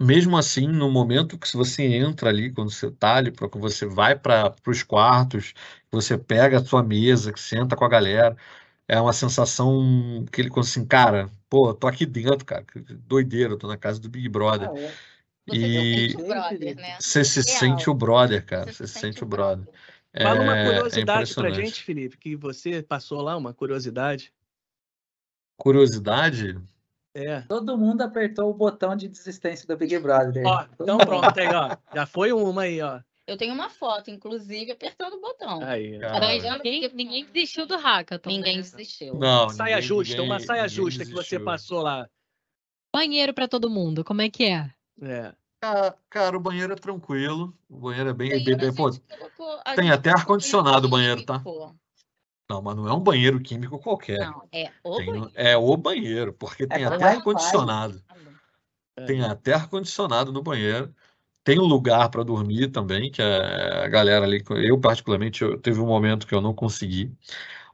[0.01, 4.17] mesmo assim, no momento que você entra ali, quando você está ali, que você vai
[4.17, 5.53] para os quartos,
[5.91, 8.37] você pega a sua mesa, que senta com a galera,
[8.89, 12.65] é uma sensação que ele assim, cara, pô, tô aqui dentro, cara,
[13.07, 14.67] doideira, tô na casa do Big Brother.
[14.67, 14.93] Ah, é.
[15.51, 16.97] E brother, né?
[16.99, 17.59] você se Real.
[17.59, 19.65] sente o brother, cara, você, se sente o brother.
[19.65, 20.23] brother.
[20.23, 24.33] Fala uma é, é curiosidade é pra gente, Felipe, que você passou lá, uma curiosidade.
[25.55, 26.59] Curiosidade?
[27.13, 27.41] É.
[27.41, 30.43] Todo mundo apertou o botão de desistência do Big Brother.
[30.45, 31.77] Ó, então pronto, aí, ó.
[31.93, 33.01] Já foi uma aí, ó.
[33.29, 35.63] Eu tenho uma foto, inclusive, apertando o botão.
[35.63, 35.99] Aí,
[36.63, 38.29] ninguém, ninguém desistiu do hackathon.
[38.29, 38.61] Ninguém né?
[38.63, 39.13] desistiu.
[39.15, 42.09] Não, saia ninguém, justa, ninguém, uma saia justa que você passou lá.
[42.93, 44.73] Banheiro para todo mundo, como é que é?
[45.01, 45.33] É.
[45.61, 47.53] Cara, cara, o banheiro é tranquilo.
[47.69, 48.43] O banheiro é bem.
[48.43, 48.89] bem, bem pô,
[49.75, 51.43] tem até ar-condicionado o banheiro, tá?
[52.49, 54.19] Não, mas não é um banheiro químico qualquer.
[54.19, 55.31] Não, é o tem, banheiro.
[55.35, 58.01] É o banheiro, porque tem é até ar-condicionado.
[59.05, 60.93] Tem até ar-condicionado no banheiro.
[61.43, 64.43] Tem lugar para dormir também, que é a galera ali.
[64.65, 67.11] Eu, particularmente, eu, teve um momento que eu não consegui.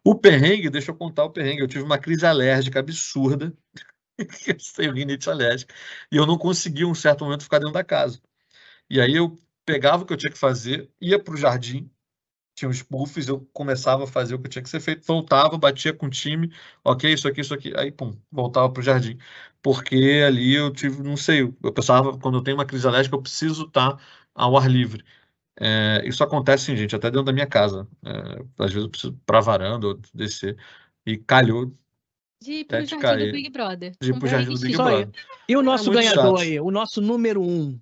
[0.04, 1.62] O perrengue, deixa eu contar o perrengue.
[1.62, 3.54] Eu tive uma crise alérgica absurda.
[4.48, 5.74] eu tenho rinite alérgica.
[6.12, 8.22] E eu não consegui, um certo momento, ficar dentro da casa.
[8.90, 11.90] E aí eu pegava o que eu tinha que fazer, ia para o jardim,
[12.56, 15.94] tinha os puffs, eu começava a fazer o que tinha que ser feito, voltava, batia
[15.94, 16.52] com o time,
[16.84, 19.18] ok, isso aqui, isso aqui, aí pum, voltava para o jardim.
[19.62, 23.22] Porque ali eu tive, não sei, eu pensava, quando eu tenho uma crise alérgica, eu
[23.22, 24.00] preciso estar
[24.34, 25.04] ao ar livre.
[25.60, 27.88] É, isso acontece, sim, gente, até dentro da minha casa.
[28.06, 30.58] É, às vezes eu preciso para varanda ou descer.
[31.06, 31.74] E calhou.
[32.42, 33.26] De ir pro jardim cair.
[33.28, 33.92] do Big Brother.
[34.00, 35.10] De ir pro jardim do Big Brother.
[35.48, 36.42] E o nosso é ganhador chato.
[36.42, 37.80] aí, o nosso número um,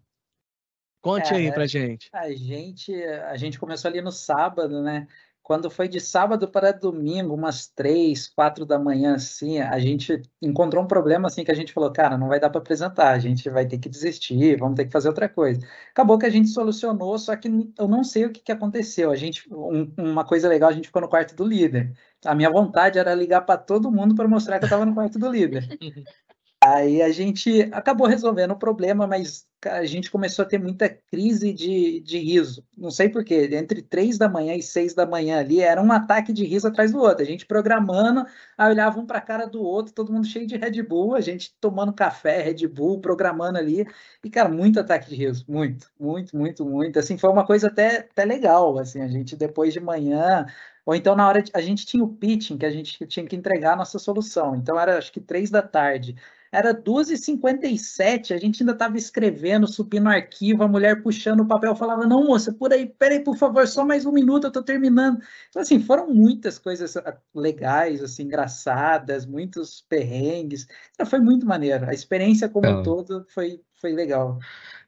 [1.04, 2.10] Conte é, aí pra gente.
[2.14, 2.96] A gente.
[3.04, 5.06] A gente começou ali no sábado, né?
[5.44, 10.82] Quando foi de sábado para domingo, umas três, quatro da manhã, assim, a gente encontrou
[10.82, 13.50] um problema assim que a gente falou, cara, não vai dar para apresentar, a gente
[13.50, 15.60] vai ter que desistir, vamos ter que fazer outra coisa.
[15.92, 19.12] Acabou que a gente solucionou, só que eu não sei o que, que aconteceu.
[19.12, 21.92] A gente, um, uma coisa legal, a gente ficou no quarto do líder.
[22.24, 25.20] A minha vontade era ligar para todo mundo para mostrar que eu estava no quarto
[25.20, 25.68] do líder.
[26.66, 31.52] Aí a gente acabou resolvendo o problema, mas a gente começou a ter muita crise
[31.52, 32.66] de, de riso.
[32.78, 36.32] Não sei porquê, entre três da manhã e seis da manhã ali, era um ataque
[36.32, 37.22] de riso atrás do outro.
[37.22, 38.26] A gente programando,
[38.58, 41.22] aí olhava um para a cara do outro, todo mundo cheio de Red Bull, a
[41.22, 43.86] gente tomando café, Red Bull, programando ali.
[44.24, 46.98] E, cara, muito ataque de riso, muito, muito, muito, muito.
[46.98, 50.46] Assim, foi uma coisa até, até legal, assim, a gente depois de manhã...
[50.86, 53.38] Ou então, na hora de, a gente tinha o pitching, que a gente tinha que
[53.38, 54.54] entregar a nossa solução.
[54.54, 56.14] Então, era acho que três da tarde.
[56.54, 62.06] Era 2h57, a gente ainda estava escrevendo, subindo arquivo, a mulher puxando o papel, falava,
[62.06, 65.20] não, moça, por aí, peraí, por favor, só mais um minuto, eu estou terminando.
[65.50, 70.68] Então, assim, foram muitas coisas ah, legais, assim, engraçadas, muitos perrengues.
[70.94, 71.90] Então, foi muito maneiro.
[71.90, 74.38] A experiência como um todo foi, foi legal.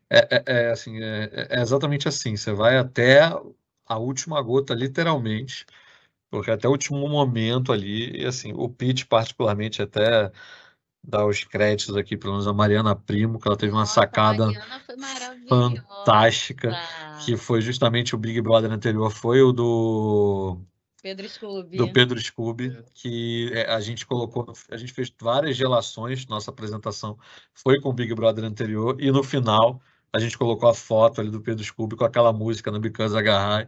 [0.07, 3.21] É, é, é assim, é, é exatamente assim, você vai até
[3.87, 5.65] a última gota, literalmente,
[6.29, 10.31] porque até o último momento ali, e assim, o pitch particularmente até
[11.07, 14.47] dar os créditos aqui, pelo menos a Mariana Primo, que ela teve uma Nossa, sacada
[15.47, 16.77] fantástica,
[17.23, 20.57] que foi justamente o Big Brother anterior, foi o do
[21.01, 21.77] Pedro Scooby.
[21.77, 27.17] do Pedro Scooby, que é, a gente colocou, a gente fez várias relações, nossa apresentação
[27.53, 29.79] foi com o Big Brother anterior, e no final
[30.11, 33.67] a gente colocou a foto ali do Pedro Scooby com aquela música no Because Agarrai.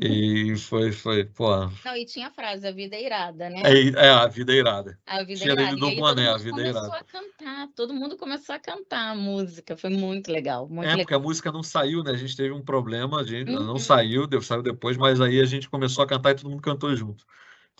[0.00, 1.66] E foi, foi, pô.
[1.84, 3.62] Não, e tinha a frase, a vida é irada, né?
[3.64, 4.98] É, é a vida é irada.
[5.06, 5.76] A vida tinha é irada.
[5.76, 6.88] Do Boné, a vida é irada.
[6.88, 10.68] começou a cantar, todo mundo começou a cantar a música, foi muito legal.
[10.68, 10.98] Muito é, legal.
[10.98, 12.10] porque a música não saiu, né?
[12.10, 13.64] A gente teve um problema, a gente uhum.
[13.64, 16.62] não saiu, deu, saiu depois, mas aí a gente começou a cantar e todo mundo
[16.62, 17.24] cantou junto.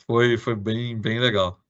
[0.06, 1.60] Foi, foi bem, bem legal.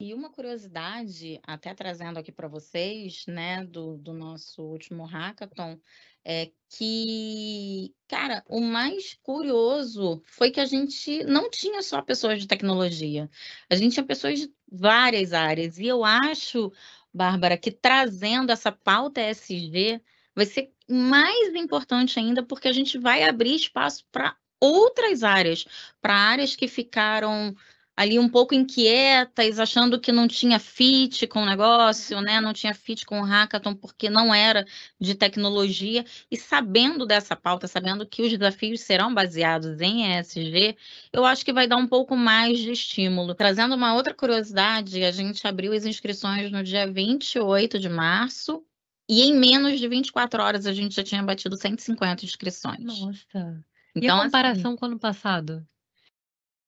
[0.00, 5.78] E uma curiosidade, até trazendo aqui para vocês, né, do, do nosso último hackathon,
[6.24, 12.46] é que, cara, o mais curioso foi que a gente não tinha só pessoas de
[12.46, 13.28] tecnologia,
[13.68, 15.78] a gente tinha pessoas de várias áreas.
[15.78, 16.72] E eu acho,
[17.12, 20.00] Bárbara, que trazendo essa pauta ESG
[20.34, 25.64] vai ser mais importante ainda, porque a gente vai abrir espaço para outras áreas,
[26.00, 27.54] para áreas que ficaram
[28.00, 32.40] ali um pouco inquietas, achando que não tinha fit com o negócio, né?
[32.40, 34.64] Não tinha fit com o hackathon porque não era
[34.98, 40.78] de tecnologia e sabendo dessa pauta, sabendo que os desafios serão baseados em ESG,
[41.12, 43.34] eu acho que vai dar um pouco mais de estímulo.
[43.34, 48.64] Trazendo uma outra curiosidade, a gente abriu as inscrições no dia 28 de março
[49.10, 52.82] e em menos de 24 horas a gente já tinha batido 150 inscrições.
[52.82, 53.28] Nossa.
[53.28, 53.62] Então,
[53.94, 55.66] e a então, assim, comparação assim, com o ano passado?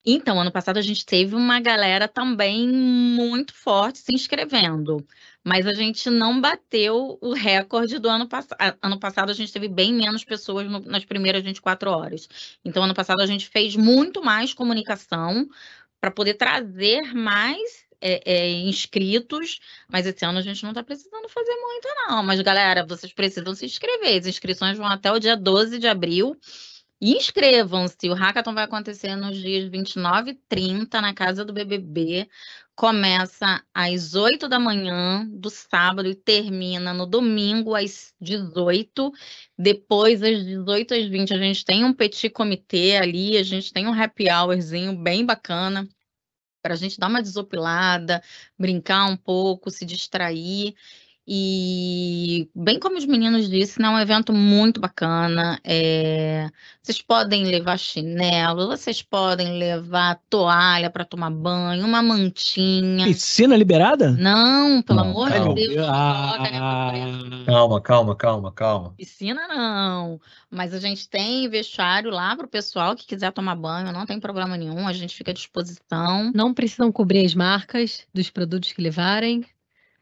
[0.04, 5.06] Então, ano passado a gente teve uma galera também muito forte se inscrevendo,
[5.44, 8.76] mas a gente não bateu o recorde do ano passado.
[8.82, 12.28] Ano passado a gente teve bem menos pessoas no, nas primeiras 24 horas.
[12.64, 15.48] Então, ano passado a gente fez muito mais comunicação
[16.00, 21.28] para poder trazer mais é, é, inscritos, mas esse ano a gente não está precisando
[21.28, 22.22] fazer muito, não.
[22.24, 24.18] Mas, galera, vocês precisam se inscrever.
[24.18, 26.36] As inscrições vão até o dia 12 de abril.
[27.04, 32.28] Inscrevam-se, o Hackathon vai acontecer nos dias 29 e 30 na casa do BBB.
[32.76, 39.12] Começa às 8 da manhã do sábado e termina no domingo às 18.
[39.58, 43.88] Depois, às 18 às 20, a gente tem um petit comitê ali, a gente tem
[43.88, 45.88] um happy hourzinho bem bacana
[46.62, 48.22] para a gente dar uma desopilada,
[48.56, 50.76] brincar um pouco, se distrair.
[51.26, 55.60] E, bem como os meninos disseram, é um evento muito bacana.
[55.62, 56.50] É...
[56.82, 63.06] Vocês podem levar chinelo, vocês podem levar toalha para tomar banho, uma mantinha.
[63.06, 64.10] Piscina liberada?
[64.10, 65.54] Não, pelo não, amor calma.
[65.54, 65.86] de Deus.
[65.88, 66.38] Ah,
[67.46, 68.94] calma, calma, calma, calma.
[68.96, 70.20] Piscina não.
[70.50, 74.18] Mas a gente tem vestiário lá para o pessoal que quiser tomar banho, não tem
[74.18, 76.32] problema nenhum, a gente fica à disposição.
[76.34, 79.44] Não precisam cobrir as marcas dos produtos que levarem.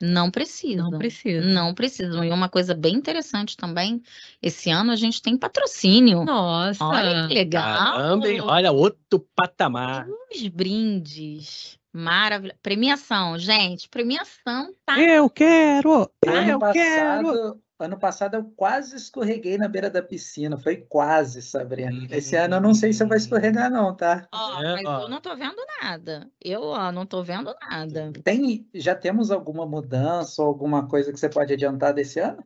[0.01, 0.83] Não precisa.
[0.83, 1.47] Não precisa.
[1.47, 2.25] Não precisam.
[2.25, 4.03] E uma coisa bem interessante também,
[4.41, 6.25] esse ano a gente tem patrocínio.
[6.25, 6.83] Nossa.
[6.83, 7.63] Olha que legal.
[7.63, 8.41] Caramba, hein?
[8.41, 10.07] Olha, outro patamar.
[10.35, 11.79] Os brindes.
[11.93, 12.57] Maravilha.
[12.63, 13.89] Premiação, gente.
[13.89, 14.99] Premiação, tá?
[14.99, 16.11] Eu quero!
[16.25, 17.61] eu passado, quero!
[17.85, 20.59] Ano passado eu quase escorreguei na beira da piscina.
[20.59, 22.07] Foi quase, Sabrina.
[22.11, 24.29] Esse ano eu não sei se eu vou escorregar, não, tá?
[24.33, 25.03] Ó, é, mas ó.
[25.03, 26.31] eu não tô vendo nada.
[26.41, 28.13] Eu, ó, não tô vendo nada.
[28.23, 32.45] Tem, já temos alguma mudança ou alguma coisa que você pode adiantar desse ano?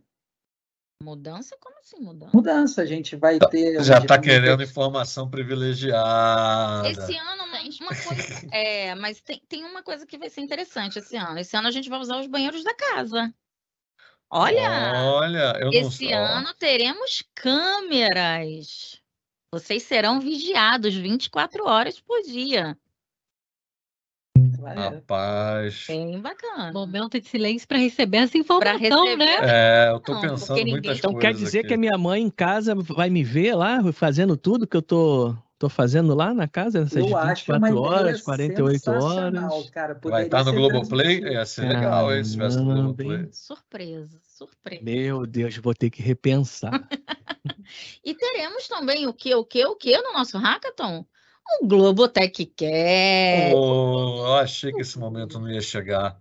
[1.03, 1.57] Mudança?
[1.61, 2.31] Como assim mudança?
[2.35, 3.83] Mudança, a gente vai tá, ter.
[3.83, 6.89] Já está querendo informação privilegiada.
[6.89, 7.45] Esse ano,
[7.81, 8.47] uma coisa.
[8.53, 11.39] é, mas tem, tem uma coisa que vai ser interessante esse ano.
[11.39, 13.33] Esse ano a gente vai usar os banheiros da casa.
[14.31, 19.01] Olha, Olha, eu esse não ano teremos câmeras.
[19.53, 22.77] Vocês serão vigiados 24 horas por dia.
[24.65, 25.85] Rapaz.
[25.87, 26.73] Bem bacana.
[26.73, 29.17] Momento de silêncio para receber essa informação, receber.
[29.17, 29.37] né?
[29.43, 31.69] É, eu tô Não, pensando porque ninguém- muitas Então coisas quer dizer aqui.
[31.69, 35.37] que a minha mãe em casa vai me ver lá fazendo tudo que eu tô,
[35.65, 39.71] tô fazendo lá na casa, nessas Eu acho uma 24 horas, ideia 48 sensacional, horas.
[39.71, 41.21] Cara, Vai poderia estar no Globoplay?
[41.21, 43.29] Ia ser legal, hein, se tivesse no Caramba, Globoplay.
[43.33, 44.83] Surpresa, surpresa.
[44.85, 46.71] Meu Deus, vou ter que repensar.
[48.05, 51.05] E teremos também o que, o que, o que no nosso hackathon?
[51.61, 53.55] O Globotech Cast.
[53.55, 56.19] Oh, eu achei que esse momento não ia chegar.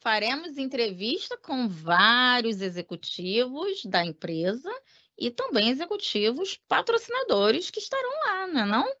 [0.00, 4.70] Faremos entrevista com vários executivos da empresa
[5.20, 8.92] e também executivos patrocinadores que estarão lá, não é não?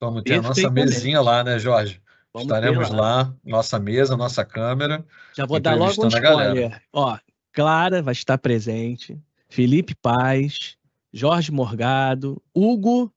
[0.00, 2.00] Vamos ter a nossa mesinha lá, né, Jorge?
[2.32, 5.04] Vamos Estaremos lá, nossa mesa, nossa câmera.
[5.34, 6.52] Já vou dar logo um Entrevistando a galera.
[6.52, 6.82] spoiler.
[6.92, 7.18] Ó,
[7.52, 10.78] Clara vai estar presente, Felipe Paz,
[11.12, 13.12] Jorge Morgado, Hugo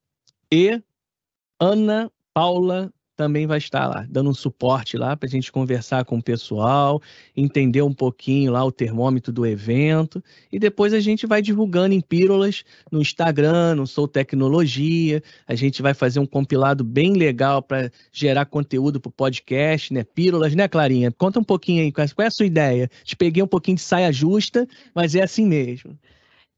[0.52, 0.82] e
[1.60, 6.18] Ana Paula também vai estar lá, dando um suporte lá para a gente conversar com
[6.18, 7.02] o pessoal,
[7.36, 12.02] entender um pouquinho lá o termômetro do evento e depois a gente vai divulgando em
[12.02, 15.22] pílulas no Instagram, no Sou Tecnologia.
[15.48, 20.04] A gente vai fazer um compilado bem legal para gerar conteúdo para o podcast, né?
[20.04, 21.12] Pílulas, né, Clarinha?
[21.12, 22.90] Conta um pouquinho aí, qual é a sua ideia?
[23.04, 25.98] Te peguei um pouquinho de saia justa, mas é assim mesmo.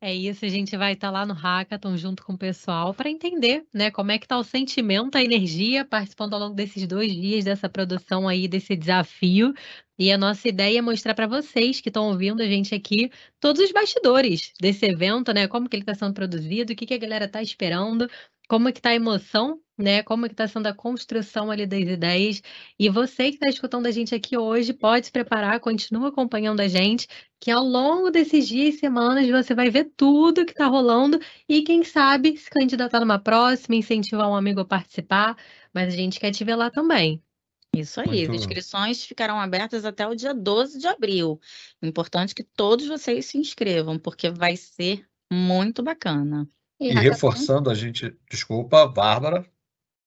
[0.08, 3.66] É isso, a gente vai estar lá no Hackathon junto com o pessoal para entender,
[3.74, 7.44] né, como é que tá o sentimento, a energia participando ao longo desses dois dias
[7.44, 9.52] dessa produção aí, desse desafio.
[9.98, 13.60] E a nossa ideia é mostrar para vocês que estão ouvindo a gente aqui todos
[13.64, 17.00] os bastidores desse evento, né, como que ele está sendo produzido, o que que a
[17.00, 18.08] galera está esperando,
[18.48, 21.66] como é que tá a emoção, né, como é que está sendo a construção ali
[21.66, 22.42] das ideias.
[22.80, 26.68] E você que está escutando a gente aqui hoje, pode se preparar, continua acompanhando a
[26.68, 27.08] gente,
[27.42, 31.62] que ao longo desses dias e semanas você vai ver tudo que está rolando e
[31.62, 35.36] quem sabe se candidatar numa próxima, incentivar um amigo a participar,
[35.74, 37.22] mas a gente quer te ver lá também.
[37.76, 41.38] Isso aí, as Muito- inscrições ficarão abertas até o dia 12 de abril.
[41.84, 46.48] Importante que todos vocês se inscrevam, porque vai ser muito bacana.
[46.80, 48.16] E hackathon- reforçando, a gente.
[48.30, 49.46] Desculpa, Bárbara.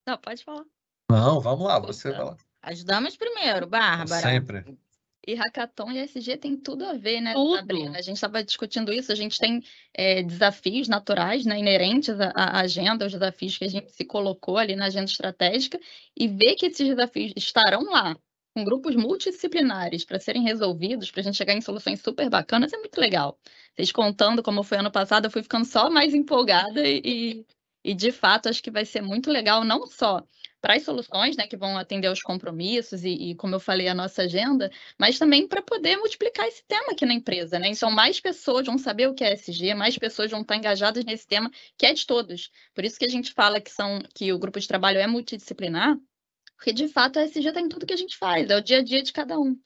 [0.07, 0.65] Não, pode falar.
[1.11, 2.37] Não, vamos lá, você vai lá.
[2.63, 4.21] As damas primeiro, Bárbara.
[4.21, 4.79] Sempre.
[5.27, 7.57] E hackathon e ESG tem tudo a ver, né, Tudo.
[7.57, 7.99] Sabrina?
[7.99, 12.61] A gente estava discutindo isso, a gente tem é, desafios naturais, né, inerentes à, à
[12.61, 15.79] agenda, os desafios que a gente se colocou ali na agenda estratégica,
[16.19, 18.17] e ver que esses desafios estarão lá,
[18.59, 22.79] com grupos multidisciplinares, para serem resolvidos, para a gente chegar em soluções super bacanas, é
[22.79, 23.39] muito legal.
[23.75, 27.47] Vocês contando como foi ano passado, eu fui ficando só mais empolgada e,
[27.85, 30.25] e, de fato, acho que vai ser muito legal, não só
[30.61, 33.95] para as soluções, né, que vão atender aos compromissos e, e, como eu falei, a
[33.95, 37.69] nossa agenda, mas também para poder multiplicar esse tema aqui na empresa, né?
[37.69, 41.29] Então, mais pessoas vão saber o que é SG, mais pessoas vão estar engajadas nesse
[41.29, 42.51] tema, que é de todos.
[42.75, 45.97] Por isso que a gente fala que, são, que o grupo de trabalho é multidisciplinar,
[46.59, 48.79] porque de fato a SG está em tudo que a gente faz, é o dia
[48.79, 49.57] a dia de cada um.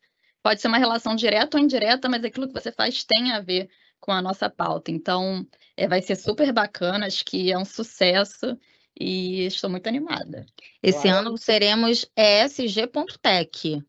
[0.43, 3.71] Pode ser uma relação direta ou indireta, mas aquilo que você faz tem a ver
[3.99, 4.91] com a nossa pauta.
[4.91, 8.59] Então, é, vai ser super bacana, acho que é um sucesso
[9.01, 10.45] e estou muito animada.
[10.83, 11.29] Esse Claro.
[11.29, 13.83] ano seremos ESG.tech.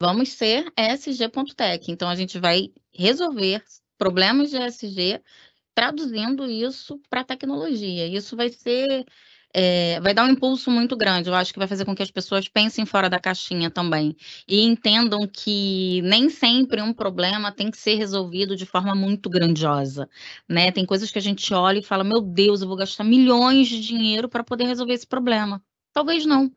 [0.00, 1.92] Vamos ser ESG.tech.
[1.92, 3.62] Então, a gente vai resolver
[3.96, 5.22] problemas de ESG
[5.74, 8.06] traduzindo isso para tecnologia.
[8.06, 9.06] Isso vai ser,
[9.54, 11.28] é, vai dar um impulso muito grande.
[11.28, 14.16] Eu acho que vai fazer com que as pessoas pensem fora da caixinha também
[14.48, 20.08] e entendam que nem sempre um problema tem que ser resolvido de forma muito grandiosa,
[20.48, 20.72] né?
[20.72, 23.80] Tem coisas que a gente olha e fala: meu Deus, eu vou gastar milhões de
[23.80, 25.62] dinheiro para poder resolver esse problema.
[25.92, 26.50] Talvez não.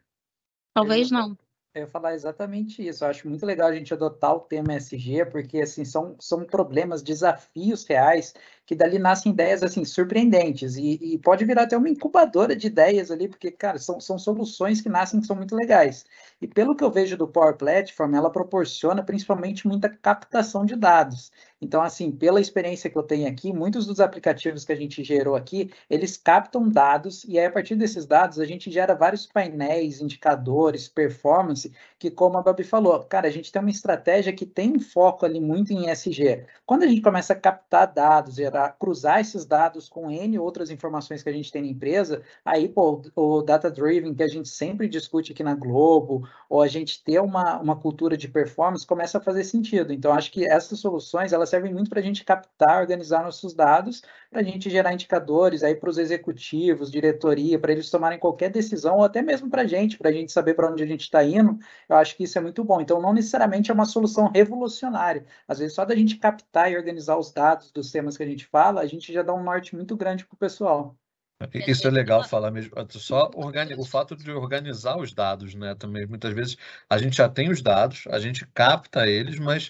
[0.74, 1.38] Talvez não.
[1.76, 3.04] Eu ia falar exatamente isso.
[3.04, 7.04] Eu acho muito legal a gente adotar o tema SG, porque assim são, são problemas,
[7.04, 8.34] desafios reais
[8.66, 13.12] que dali nascem ideias assim surpreendentes e, e pode virar até uma incubadora de ideias
[13.12, 16.06] ali, porque cara são, são soluções que nascem que são muito legais.
[16.42, 21.30] E pelo que eu vejo do Power Platform, ela proporciona principalmente muita captação de dados.
[21.66, 25.36] Então, assim, pela experiência que eu tenho aqui, muitos dos aplicativos que a gente gerou
[25.36, 30.00] aqui, eles captam dados e aí, a partir desses dados a gente gera vários painéis,
[30.00, 34.78] indicadores, performance, que como a Babi falou, cara, a gente tem uma estratégia que tem
[34.78, 36.46] foco ali muito em SG.
[36.68, 41.24] Quando a gente começa a captar dados, gerar, cruzar esses dados com N outras informações
[41.24, 44.88] que a gente tem na empresa, aí, pô, o data driven que a gente sempre
[44.88, 49.22] discute aqui na Globo, ou a gente ter uma, uma cultura de performance começa a
[49.22, 49.92] fazer sentido.
[49.92, 54.02] Então, acho que essas soluções elas servem muito para a gente captar, organizar nossos dados,
[54.30, 58.98] para a gente gerar indicadores aí para os executivos, diretoria, para eles tomarem qualquer decisão,
[58.98, 61.24] ou até mesmo para a gente, para a gente saber para onde a gente está
[61.24, 61.58] indo.
[61.88, 62.82] Eu acho que isso é muito bom.
[62.82, 65.26] Então, não necessariamente é uma solução revolucionária.
[65.48, 68.46] Às vezes, só da gente captar e organizar os dados dos temas que a gente
[68.46, 70.98] fala, a gente já dá um norte muito grande para o pessoal.
[71.54, 72.72] Isso é legal falar mesmo.
[72.90, 75.76] Só organi o fato de organizar os dados, né?
[75.76, 76.56] Também muitas vezes
[76.90, 79.70] a gente já tem os dados, a gente capta eles, mas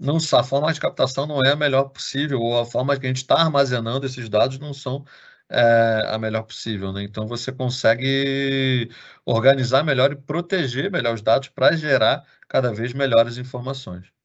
[0.00, 3.08] não a forma de captação não é a melhor possível, ou a forma que a
[3.08, 5.04] gente está armazenando esses dados não são
[5.48, 7.02] é, a melhor possível, né?
[7.02, 8.90] Então você consegue
[9.24, 14.15] organizar melhor e proteger melhor os dados para gerar cada vez melhores informações.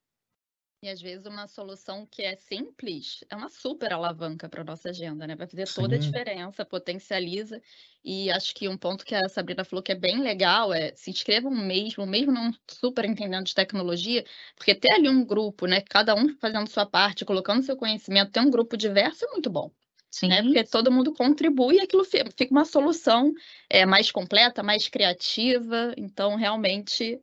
[0.82, 4.90] E às vezes uma solução que é simples é uma super alavanca para a nossa
[4.90, 5.36] agenda, né?
[5.36, 5.80] Vai fazer Sim.
[5.80, 7.62] toda a diferença, potencializa.
[8.04, 11.08] E acho que um ponto que a Sabrina falou que é bem legal é se
[11.08, 14.24] inscrevam mesmo, mesmo não super entendendo de tecnologia,
[14.56, 15.80] porque ter ali um grupo, né?
[15.82, 19.70] Cada um fazendo sua parte, colocando seu conhecimento, ter um grupo diverso é muito bom.
[20.10, 20.28] Sim.
[20.28, 20.42] Né?
[20.42, 23.32] Porque todo mundo contribui e aquilo fica uma solução
[23.70, 25.94] é, mais completa, mais criativa.
[25.96, 27.20] Então, realmente.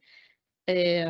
[0.66, 1.06] É...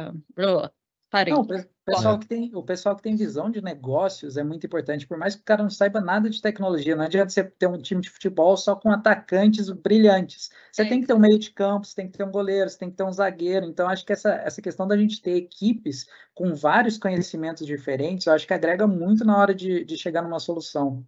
[1.12, 1.34] Parei.
[1.34, 1.46] Não,
[1.90, 5.36] pessoal que tem, o pessoal que tem visão de negócios é muito importante, por mais
[5.36, 8.10] que o cara não saiba nada de tecnologia, não adianta você ter um time de
[8.10, 10.50] futebol só com atacantes brilhantes.
[10.72, 10.86] Você é.
[10.86, 12.90] tem que ter um meio de campo, você tem que ter um goleiro, você tem
[12.90, 13.66] que ter um zagueiro.
[13.66, 18.34] Então, acho que essa, essa questão da gente ter equipes com vários conhecimentos diferentes, eu
[18.34, 21.06] acho que agrega muito na hora de, de chegar numa solução.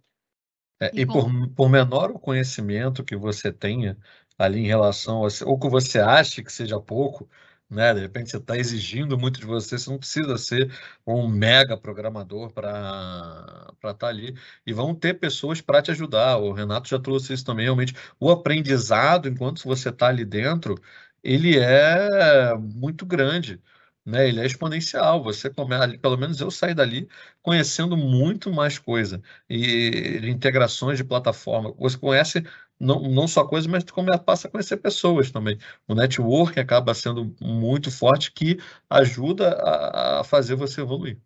[0.80, 3.96] É, e por, por menor o conhecimento que você tenha
[4.36, 7.28] ali em relação a, ou que você ache que seja pouco,
[7.72, 7.94] né?
[7.94, 10.70] De repente você está exigindo muito de você, você não precisa ser
[11.06, 14.36] um mega programador para estar tá ali.
[14.66, 16.36] E vão ter pessoas para te ajudar.
[16.38, 17.94] O Renato já trouxe isso também, realmente.
[18.20, 20.76] O aprendizado, enquanto você está ali dentro,
[21.22, 23.60] ele é muito grande.
[24.04, 25.22] Né, ele é exponencial.
[25.22, 27.08] Você começa, pelo menos eu saí dali
[27.40, 31.72] conhecendo muito mais coisa e integrações de plataforma.
[31.78, 32.44] Você conhece
[32.82, 35.56] não, não só coisas, mas tu passa a conhecer pessoas também.
[35.86, 38.58] O network acaba sendo muito forte que
[38.90, 41.18] ajuda a, a fazer você evoluir.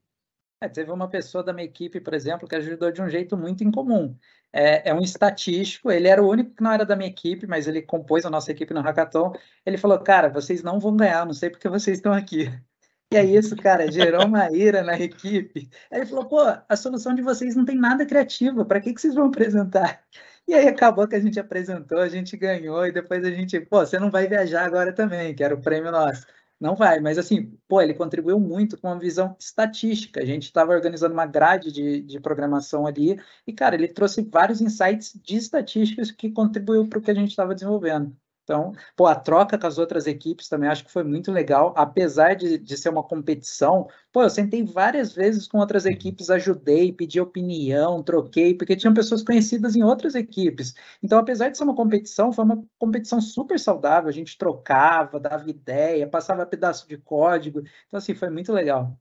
[0.60, 3.64] É, teve uma pessoa da minha equipe, por exemplo, que ajudou de um jeito muito
[3.64, 4.16] incomum.
[4.52, 7.66] É, é, um estatístico, ele era o único que não era da minha equipe, mas
[7.66, 9.32] ele compôs a nossa equipe no Hackathon.
[9.64, 12.50] Ele falou, cara, vocês não vão ganhar, não sei porque vocês estão aqui.
[13.12, 15.70] E é isso, cara, gerou uma ira na equipe.
[15.92, 19.00] Aí ele falou, pô, a solução de vocês não tem nada criativa, para que, que
[19.00, 20.02] vocês vão apresentar?
[20.48, 23.84] E aí acabou que a gente apresentou, a gente ganhou, e depois a gente, pô,
[23.84, 26.26] você não vai viajar agora também, que era o prêmio nosso.
[26.58, 30.20] Não vai, mas assim, pô, ele contribuiu muito com uma visão estatística.
[30.20, 34.60] A gente estava organizando uma grade de, de programação ali, e, cara, ele trouxe vários
[34.60, 38.16] insights de estatísticas que contribuiu para o que a gente estava desenvolvendo.
[38.46, 42.34] Então, pô, a troca com as outras equipes também acho que foi muito legal, apesar
[42.34, 43.88] de, de ser uma competição.
[44.12, 49.24] Pô, eu sentei várias vezes com outras equipes, ajudei, pedi opinião, troquei, porque tinham pessoas
[49.24, 50.74] conhecidas em outras equipes.
[51.02, 54.08] Então, apesar de ser uma competição, foi uma competição super saudável.
[54.08, 57.64] A gente trocava, dava ideia, passava pedaço de código.
[57.88, 58.96] Então, assim, foi muito legal.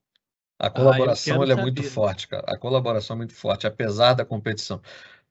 [0.57, 2.45] A colaboração ah, é muito forte, cara.
[2.47, 4.81] A colaboração é muito forte, apesar da competição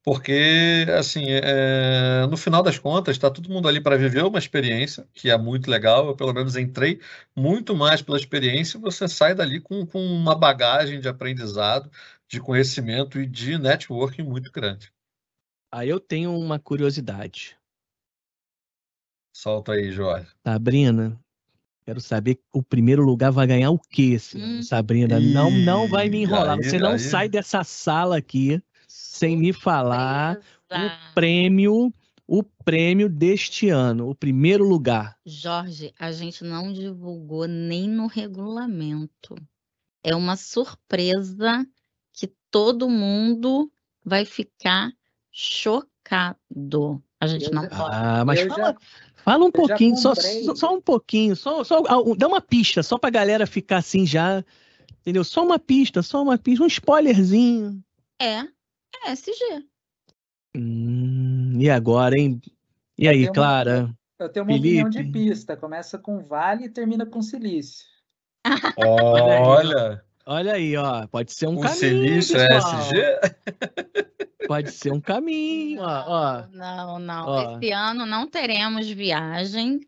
[0.05, 5.09] porque assim é, no final das contas está todo mundo ali para viver uma experiência
[5.15, 7.01] que é muito legal eu pelo menos entrei
[7.35, 11.91] muito mais pela experiência e você sai dali com, com uma bagagem de aprendizado
[12.29, 14.93] de conhecimento e de networking muito grande
[15.73, 17.57] aí eu tenho uma curiosidade
[19.35, 21.19] solta aí Jorge Sabrina
[21.87, 24.63] Quero saber o primeiro lugar vai ganhar o quê, hum.
[24.63, 25.21] Sabrina?
[25.21, 26.57] Não, não vai me enrolar.
[26.57, 26.99] Aí, Você não aí.
[26.99, 28.59] sai dessa sala aqui
[29.15, 30.39] sem me falar
[30.71, 31.93] o prêmio,
[32.27, 35.17] o prêmio deste ano, o primeiro lugar.
[35.25, 39.37] Jorge, a gente não divulgou nem no regulamento.
[40.03, 41.65] É uma surpresa
[42.12, 43.71] que todo mundo
[44.05, 44.93] vai ficar
[45.31, 47.01] chocado.
[47.21, 47.95] A gente não pode.
[47.95, 48.77] Ah, mas fala, já,
[49.17, 51.83] fala um pouquinho, só, só, só, um pouquinho, só, só
[52.17, 54.45] dá uma pista, só pra galera ficar assim já,
[55.01, 55.23] entendeu?
[55.23, 57.81] Só uma pista, só uma pista, um spoilerzinho.
[58.21, 58.47] É,
[59.07, 59.64] SG.
[60.57, 62.40] Hum, e agora, hein?
[62.97, 63.90] E aí, Clara?
[64.18, 64.80] eu tenho uma Felipe?
[64.82, 65.57] opinião de pista.
[65.57, 67.84] Começa com Vale e termina com Silício.
[68.76, 70.03] Olha!
[70.26, 71.07] Olha aí, ó.
[71.07, 71.76] Pode ser um o caminho.
[71.76, 72.95] Silício é SG?
[74.49, 76.47] Pode ser um caminho, não, ó.
[76.53, 77.26] Não, não.
[77.26, 77.59] Ó.
[77.59, 79.80] Esse ano não teremos viagem.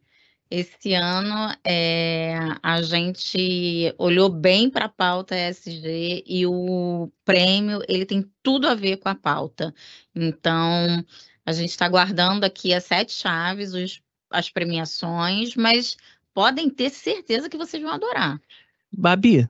[0.51, 8.07] Esse ano é, a gente olhou bem para a pauta ESG e o prêmio ele
[8.07, 9.75] tem tudo a ver com a pauta.
[10.15, 11.05] Então
[11.45, 15.97] a gente está guardando aqui as sete chaves, os, as premiações, mas
[16.33, 18.41] podem ter certeza que vocês vão adorar.
[18.93, 19.49] Babi,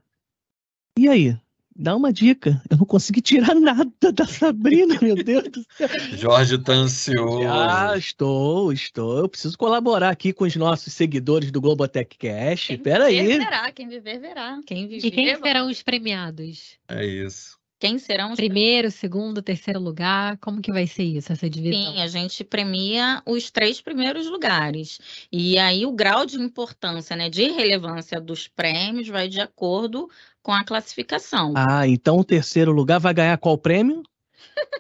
[0.99, 1.39] e aí?
[1.79, 2.63] Dá uma dica.
[2.71, 5.89] Eu não consegui tirar nada da Sabrina, meu Deus do céu.
[6.17, 7.47] Jorge tá ansioso.
[7.47, 9.19] Ah, estou, estou.
[9.19, 12.69] Eu preciso colaborar aqui com os nossos seguidores do Globotech Cash.
[12.69, 13.39] Quem Pera viver aí.
[13.39, 14.61] verá, quem viver verá.
[14.67, 16.79] Quem viver, e quem serão os premiados?
[16.89, 17.59] É isso.
[17.79, 21.93] quem serão os Primeiro, segundo, terceiro lugar, como que vai ser isso, essa divisão?
[21.93, 24.99] Sim, a gente premia os três primeiros lugares.
[25.31, 30.09] E aí o grau de importância, né, de relevância dos prêmios vai de acordo
[30.47, 31.55] com a classificação.
[31.57, 34.05] Ah, então o terceiro lugar vai ganhar qual prêmio?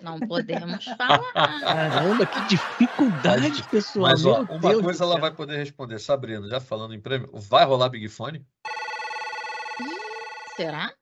[0.00, 1.32] Não podemos falar.
[1.34, 4.12] Caramba, que dificuldade, pessoal.
[4.12, 5.98] Mas ó, uma Deus coisa ela vai poder responder.
[5.98, 8.46] Sabrina, já falando em prêmio, vai rolar Big Fone?
[10.54, 10.92] Será?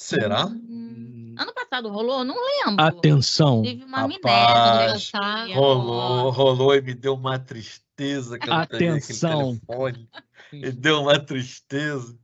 [0.00, 0.46] Será?
[0.46, 2.24] Hum, Ano passado rolou?
[2.24, 2.82] Não lembro.
[2.82, 3.60] Atenção.
[3.60, 5.54] Tive uma Rapaz, amnésia.
[5.56, 9.58] Rolou, rolou e me deu uma tristeza que eu Atenção.
[9.58, 10.08] telefone.
[10.52, 12.16] Me deu uma tristeza.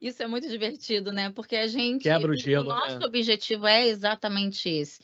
[0.00, 1.30] Isso é muito divertido, né?
[1.30, 2.02] Porque a gente.
[2.02, 3.06] Quebra o gelo, nosso né?
[3.06, 5.00] objetivo é exatamente esse.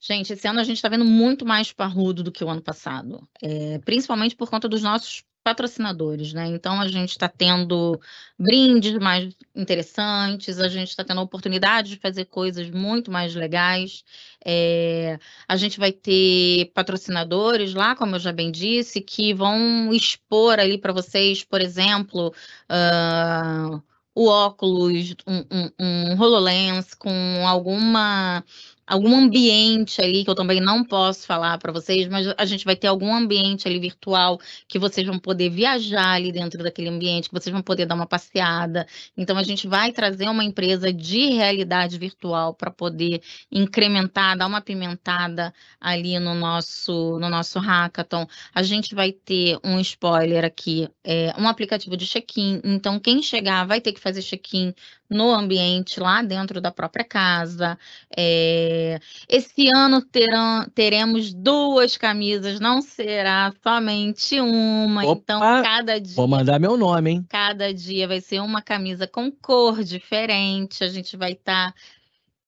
[0.00, 3.28] Gente, esse ano a gente está vendo muito mais parrudo do que o ano passado,
[3.42, 6.46] é, principalmente por conta dos nossos patrocinadores, né?
[6.48, 7.98] Então a gente está tendo
[8.38, 14.04] brindes mais interessantes, a gente está tendo a oportunidade de fazer coisas muito mais legais.
[14.44, 15.18] É,
[15.48, 20.76] a gente vai ter patrocinadores lá, como eu já bem disse, que vão expor ali
[20.78, 22.32] para vocês, por exemplo,
[22.68, 23.80] ah,
[24.18, 27.10] o óculos, um, um, um HoloLens com
[27.46, 28.44] alguma
[28.88, 32.74] algum ambiente ali que eu também não posso falar para vocês, mas a gente vai
[32.74, 37.34] ter algum ambiente ali virtual que vocês vão poder viajar ali dentro daquele ambiente, que
[37.34, 38.86] vocês vão poder dar uma passeada.
[39.16, 43.20] Então a gente vai trazer uma empresa de realidade virtual para poder
[43.52, 48.26] incrementar, dar uma pimentada ali no nosso no nosso hackathon.
[48.54, 52.62] A gente vai ter um spoiler aqui, é, um aplicativo de check-in.
[52.64, 54.72] Então quem chegar vai ter que fazer check-in
[55.08, 57.78] no ambiente lá dentro da própria casa.
[58.14, 65.04] É, esse ano terão, teremos duas camisas, não será somente uma.
[65.04, 65.62] Então, Opa!
[65.62, 67.26] cada dia, Vou mandar meu nome, hein?
[67.28, 70.84] cada dia vai ser uma camisa com cor diferente.
[70.84, 71.74] A gente vai estar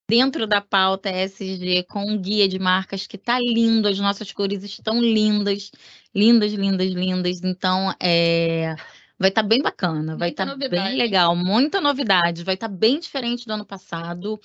[0.08, 3.88] dentro da pauta SG com um guia de marcas que está lindo.
[3.88, 5.70] As nossas cores estão lindas,
[6.14, 7.40] lindas, lindas, lindas.
[7.42, 8.74] Então, é.
[9.20, 10.96] Vai estar bem bacana, vai estar bem novidade.
[10.96, 14.40] legal, muita novidade, vai estar bem diferente do ano passado.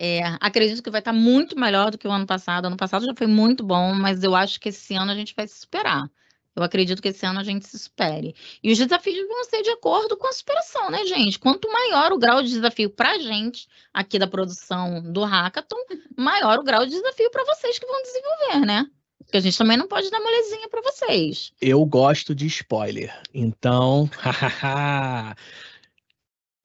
[0.00, 2.64] É, acredito que vai estar muito melhor do que o ano passado.
[2.64, 5.46] Ano passado já foi muito bom, mas eu acho que esse ano a gente vai
[5.46, 6.10] se superar.
[6.56, 8.34] Eu acredito que esse ano a gente se supere.
[8.62, 11.38] E os desafios vão ser de acordo com a superação, né, gente?
[11.38, 15.84] Quanto maior o grau de desafio para a gente, aqui da produção do Hackathon,
[16.16, 18.86] maior o grau de desafio para vocês que vão desenvolver, né?
[19.18, 21.52] Porque a gente também não pode dar molezinha para vocês.
[21.60, 23.12] Eu gosto de spoiler.
[23.32, 24.08] Então,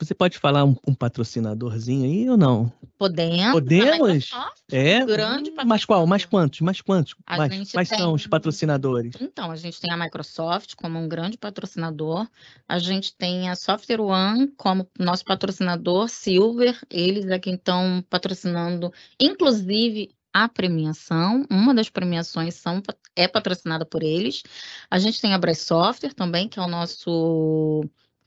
[0.02, 2.72] você pode falar um, um patrocinadorzinho aí ou não?
[2.98, 3.54] Podemos.
[3.54, 4.14] Podemos?
[4.14, 5.06] Microsoft, É?
[5.06, 6.06] Grande Mas qual?
[6.06, 6.60] Mais quantos?
[6.62, 7.16] Mais quantos?
[7.26, 9.14] A Mais- quais são os tem- patrocinadores?
[9.22, 12.28] Então, a gente tem a Microsoft como um grande patrocinador,
[12.68, 18.92] a gente tem a Software One como nosso patrocinador Silver, eles é quem estão patrocinando,
[19.20, 20.10] inclusive
[20.44, 22.82] a premiação, uma das premiações são,
[23.16, 24.44] é patrocinada por eles.
[24.90, 27.84] A gente tem a Bray Software também, que é o nosso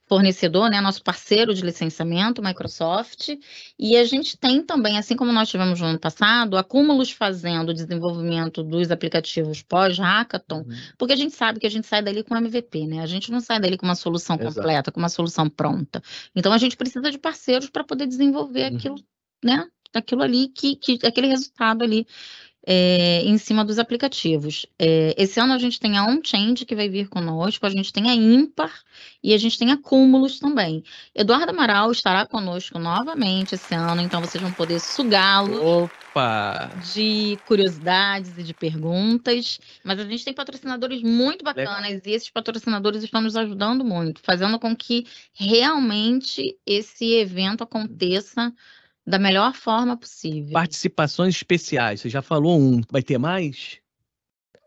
[0.09, 3.31] fornecedor, né, nosso parceiro de licenciamento, Microsoft,
[3.79, 7.75] e a gente tem também, assim como nós tivemos no ano passado, acúmulos fazendo o
[7.75, 10.67] desenvolvimento dos aplicativos pós-hackathon,
[10.99, 13.01] porque a gente sabe que a gente sai dali com MVP, né?
[13.01, 14.55] A gente não sai dali com uma solução Exato.
[14.55, 16.03] completa, com uma solução pronta.
[16.35, 18.77] Então a gente precisa de parceiros para poder desenvolver Uhum.
[18.77, 18.97] aquilo,
[19.43, 19.67] né?
[19.95, 22.07] Aquilo ali que, que aquele resultado ali
[22.67, 24.67] é, em cima dos aplicativos.
[24.79, 28.09] É, esse ano a gente tem a OnChange que vai vir conosco, a gente tem
[28.09, 28.73] a Ímpar
[29.23, 30.85] e a gente tem a Cúmulos também.
[31.15, 35.91] Eduardo Amaral estará conosco novamente esse ano, então vocês vão poder sugá-lo
[36.95, 43.03] de curiosidades e de perguntas, mas a gente tem patrocinadores muito bacanas e esses patrocinadores
[43.03, 48.53] estão nos ajudando muito, fazendo com que realmente esse evento aconteça
[49.07, 50.53] da melhor forma possível.
[50.53, 52.01] Participações especiais.
[52.01, 52.81] Você já falou um.
[52.91, 53.81] Vai ter mais?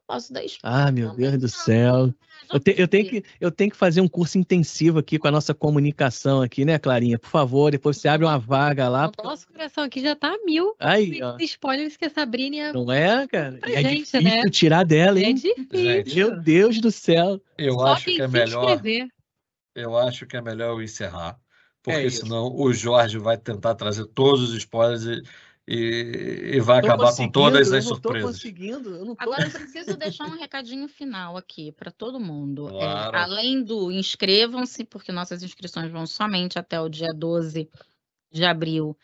[0.07, 1.31] Posso dar spoiler Ah, meu também?
[1.31, 2.13] Deus do céu.
[2.53, 5.31] Eu, te- eu tenho que, eu tenho que fazer um curso intensivo aqui com a
[5.31, 7.17] nossa comunicação aqui, né, Clarinha?
[7.17, 9.11] Por favor, depois você abre uma vaga lá.
[9.17, 10.75] O nosso coração aqui já tá a mil.
[10.79, 11.37] Aí, ó.
[11.39, 12.71] Spoilers que a Sabrina.
[12.71, 13.57] Não é, cara?
[13.57, 14.43] Pra é gente, difícil né?
[14.51, 15.33] tirar dela, é hein?
[15.33, 15.67] difícil.
[15.73, 17.41] Gente, Meu Deus do céu.
[17.57, 18.63] eu Só acho que é melhor.
[18.75, 19.07] inscrever.
[19.73, 21.39] Eu acho que é melhor eu encerrar,
[21.85, 25.21] porque É senão o Jorge vai tentar trazer todos os spoilers e,
[25.67, 28.37] e, e vai acabar com todas eu as surpresas.
[28.37, 29.23] conseguindo, eu não tô.
[29.23, 32.67] Agora eu preciso deixar um recadinho final aqui para todo mundo.
[32.69, 33.17] É, Claro.
[33.17, 37.69] além do inscrevam-se, porque nossas inscrições vão somente até o dia 12
[38.31, 38.97] de abril.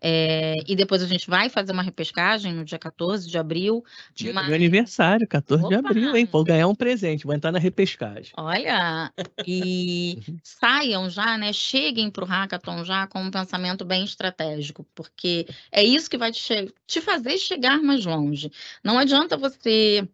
[0.00, 3.84] É, e depois a gente vai fazer uma repescagem no dia 14 de abril.
[4.14, 5.88] Dia do mas- meu aniversário, 14 de Opa!
[5.88, 6.28] abril, hein?
[6.30, 8.32] Vou ganhar um presente, vou entrar na repescagem.
[8.36, 9.12] Olha,
[9.46, 10.38] e Uhum.
[10.42, 11.52] saiam já, né?
[11.52, 16.30] Cheguem para o hackathon já com um pensamento bem estratégico, porque é isso que vai
[16.30, 18.52] te, te fazer chegar mais longe.
[18.84, 20.08] Não adianta você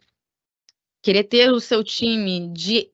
[1.02, 2.90] querer ter o seu time de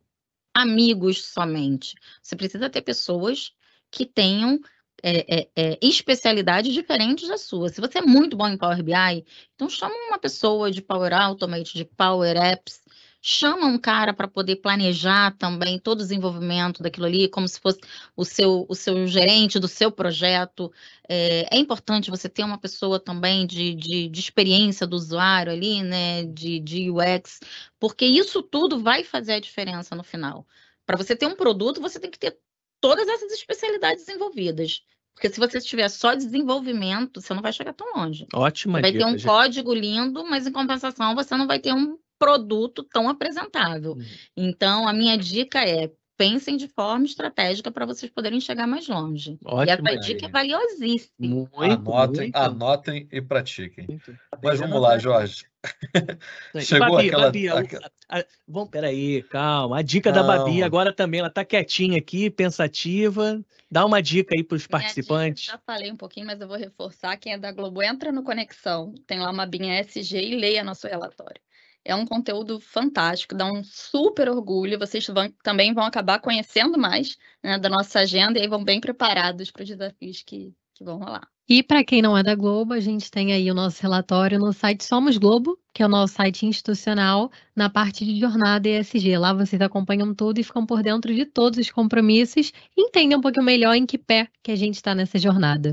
[0.53, 1.95] amigos somente.
[2.21, 3.53] Você precisa ter pessoas
[3.91, 4.59] que tenham
[5.03, 7.69] é, é, é, especialidades diferentes da sua.
[7.69, 9.25] Se você é muito bom em Power BI,
[9.55, 12.81] então chama uma pessoa de Power Automate, de Power Apps,
[13.23, 17.81] chama um cara para poder planejar também todo o desenvolvimento daquilo ali, como se fosse
[18.17, 20.73] o seu, o seu gerente do seu projeto.
[21.09, 25.83] É, é importante você ter uma pessoa também de, de, de experiência do usuário ali,
[25.83, 27.41] né, de, de UX,
[27.79, 30.47] porque isso tudo vai fazer a diferença no final.
[30.87, 32.39] Para você ter um produto, você tem que ter
[32.81, 34.83] todas essas especialidades envolvidas.
[35.15, 38.27] Porque se você tiver só desenvolvimento, você não vai chegar tão longe.
[38.33, 39.27] Ótima Você vai ter dica, um gente.
[39.27, 43.93] código lindo, mas em compensação você não vai ter um produto tão apresentável.
[43.93, 44.05] Uhum.
[44.37, 49.33] Então, a minha dica é pensem de forma estratégica para vocês poderem chegar mais longe.
[49.33, 51.15] e Ótima essa dica é valiosíssima.
[51.19, 53.87] Muito, anotem, muito, anotem e pratiquem.
[53.89, 54.15] muito.
[54.43, 55.47] Mas vamos lá, Jorge.
[56.55, 59.79] E Chegou Babi, aquela- Babi, a- aquela- a- vamos, peraí, calma.
[59.79, 60.67] A dica da Babi Calma.
[60.67, 63.43] agora também, ela tá quietinha aqui, pensativa.
[63.71, 65.45] Dá uma dica aí para os participantes.
[65.47, 67.17] já falei um pouquinho, mas eu vou reforçar.
[67.17, 70.87] Quem é da Globo, entra no Conexão, tem lá uma abinha SG e leia nosso
[70.87, 71.41] relatório.
[71.85, 74.79] É um conteúdo fantástico, dá um super orgulho.
[74.79, 78.81] Vocês vão- também vão acabar conhecendo mais né, da nossa agenda e aí vão bem
[78.81, 81.27] preparados para os desafios que, que vão rolar.
[81.49, 84.53] E para quem não é da Globo, a gente tem aí o nosso relatório no
[84.53, 89.17] site Somos Globo, que é o nosso site institucional, na parte de jornada ESG.
[89.19, 93.21] Lá vocês acompanham tudo e ficam por dentro de todos os compromissos e entendem um
[93.21, 95.73] pouquinho melhor em que pé que a gente está nessa jornada.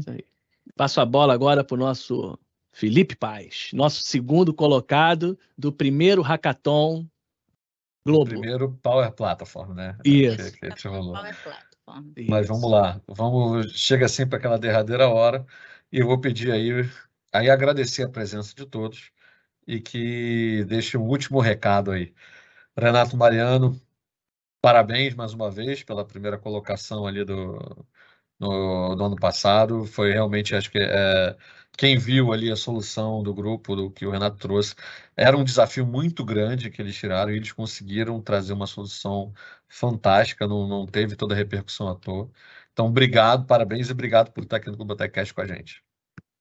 [0.75, 2.39] Passo a bola agora para o nosso
[2.77, 7.07] Felipe Paz, nosso segundo colocado do primeiro hackathon
[8.05, 8.29] Globo.
[8.29, 9.97] Primeiro Power Platform, né?
[10.05, 10.51] Isso.
[10.51, 11.13] Que, que a gente falou.
[11.13, 12.13] Power Platform.
[12.29, 12.53] Mas Isso.
[12.53, 15.43] vamos lá, vamos, chega sempre aquela derradeira hora
[15.91, 16.69] e eu vou pedir aí,
[17.33, 19.11] aí agradecer a presença de todos
[19.65, 22.13] e que deixe um último recado aí.
[22.77, 23.81] Renato Mariano,
[24.61, 27.87] parabéns mais uma vez pela primeira colocação ali do,
[28.39, 29.85] no, do ano passado.
[29.85, 31.35] Foi realmente, acho que é,
[31.77, 34.75] quem viu ali a solução do grupo, do que o Renato trouxe,
[35.15, 39.33] era um desafio muito grande que eles tiraram e eles conseguiram trazer uma solução
[39.67, 42.29] fantástica, não, não teve toda a repercussão à toa.
[42.73, 45.86] Então, obrigado, parabéns e obrigado por estar aqui no Globotecast com a gente.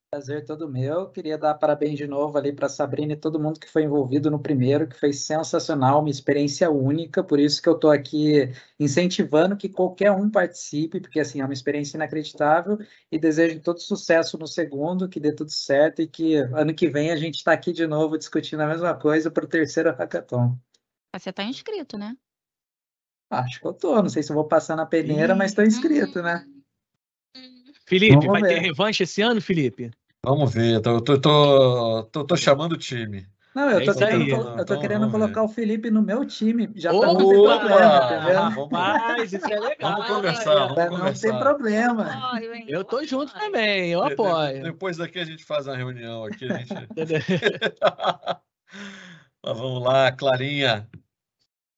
[0.09, 1.11] Prazer todo meu.
[1.11, 4.39] Queria dar parabéns de novo ali para Sabrina e todo mundo que foi envolvido no
[4.39, 7.25] primeiro, que foi sensacional, uma experiência única.
[7.25, 11.53] Por isso que eu estou aqui incentivando que qualquer um participe, porque assim é uma
[11.53, 12.79] experiência inacreditável.
[13.11, 17.11] E desejo todo sucesso no segundo, que dê tudo certo e que ano que vem
[17.11, 20.57] a gente está aqui de novo discutindo a mesma coisa para o terceiro hackathon.
[21.15, 22.17] Você está inscrito, né?
[23.29, 24.01] Acho que eu tô.
[24.01, 26.47] Não sei se eu vou passar na peneira, mas estou inscrito, né?
[27.87, 28.61] Felipe, Vamos vai ter ver.
[28.63, 29.91] revanche esse ano, Felipe?
[30.25, 33.29] Vamos ver, tô, tô, tô, tô, tô chamando o time.
[33.55, 34.31] Não, eu É tô querendo, aí.
[34.31, 35.11] colo- eu tô Então, querendo ver.
[35.13, 36.69] colocar o Felipe no meu time.
[36.75, 37.07] Já Opa!
[37.07, 38.51] para não ter problema, entendeu?
[38.51, 39.93] Vamos, Rapaz, isso é legal.
[39.93, 41.39] vamos conversar, Pra vamos não ter conversar.
[41.39, 42.41] problema.
[42.67, 44.63] Eu tô junto também, eu apoio.
[44.63, 46.75] Depois daqui a gente faz uma reunião aqui, a gente...
[49.43, 50.89] Mas vamos lá, Clarinha.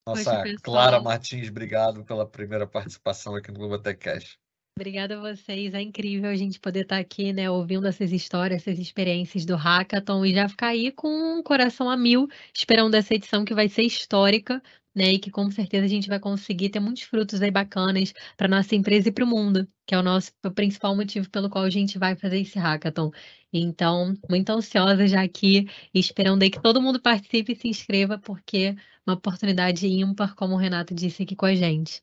[0.07, 0.43] Nossa.
[0.63, 4.39] Clara Martins, obrigado pela primeira participação aqui no Globotecast.
[4.79, 8.79] Obrigada a vocês, é incrível a gente poder estar aqui, né, ouvindo essas histórias, essas
[8.79, 13.45] experiências do Hackathon e já ficar aí com o coração a mil, esperando essa edição
[13.45, 14.63] que vai ser histórica,
[14.95, 18.47] né, e que com certeza a gente vai conseguir ter muitos frutos aí bacanas para
[18.47, 21.71] nossa empresa e para o mundo, que é o nosso principal motivo pelo qual a
[21.71, 23.11] gente vai fazer esse Hackathon.
[23.53, 28.57] Então, muito ansiosa já aqui, esperando aí que todo mundo participe e se inscreva, porque
[28.59, 32.01] é uma oportunidade ímpar, como o Renato disse aqui com a gente.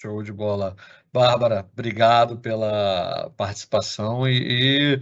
[0.00, 0.76] Show de bola.
[1.12, 5.00] Bárbara, obrigado pela participação e, e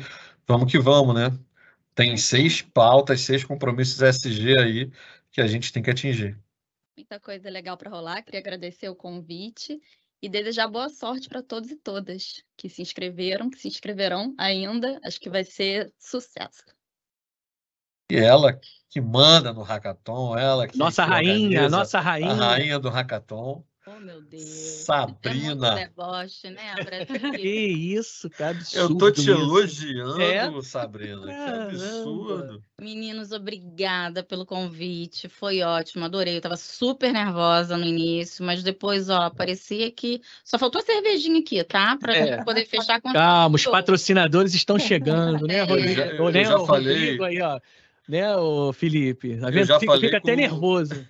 [0.49, 1.39] vamos que vamos, né?
[1.95, 4.91] Tem seis pautas, seis compromissos SG aí
[5.31, 6.39] que a gente tem que atingir.
[6.97, 8.23] Muita coisa legal para rolar.
[8.23, 9.79] Queria agradecer o convite
[10.23, 14.99] e desejar boa sorte para todos e todas que se inscreveram, que se inscreverão ainda.
[15.05, 16.65] Acho que vai ser sucesso.
[18.11, 22.33] E ela que manda no hackathon, ela que Nossa rainha, nossa a rainha.
[22.33, 23.63] rainha do hackathon.
[23.97, 24.43] Oh, meu Deus.
[24.85, 25.81] Sabrina.
[25.81, 27.33] É deboche, né, Brasil?
[27.41, 28.93] Que isso, que absurdo.
[28.95, 29.31] Eu tô te isso.
[29.31, 30.63] elogiando, É?
[30.63, 31.21] Sabrina.
[31.23, 31.63] Que Caramba.
[31.71, 32.63] absurdo.
[32.81, 35.29] Meninos, obrigada pelo convite.
[35.29, 36.37] Foi ótimo, adorei.
[36.37, 41.41] Eu tava super nervosa no início, mas depois, ó, parecia que só faltou a cervejinha
[41.41, 41.97] aqui, tá?
[41.97, 42.27] Pra É.
[42.37, 45.63] gente poder fechar com Calma, os patrocinadores estão chegando, né, É.
[45.63, 45.89] Rodrigo?
[45.89, 46.95] Eu já- eu né, já o falei.
[46.95, 47.61] Rodrigo aí, ó.
[48.09, 49.37] Né, o Felipe?
[49.39, 49.67] Tá vendo?
[49.67, 51.07] já Fica, fica até com- nervoso.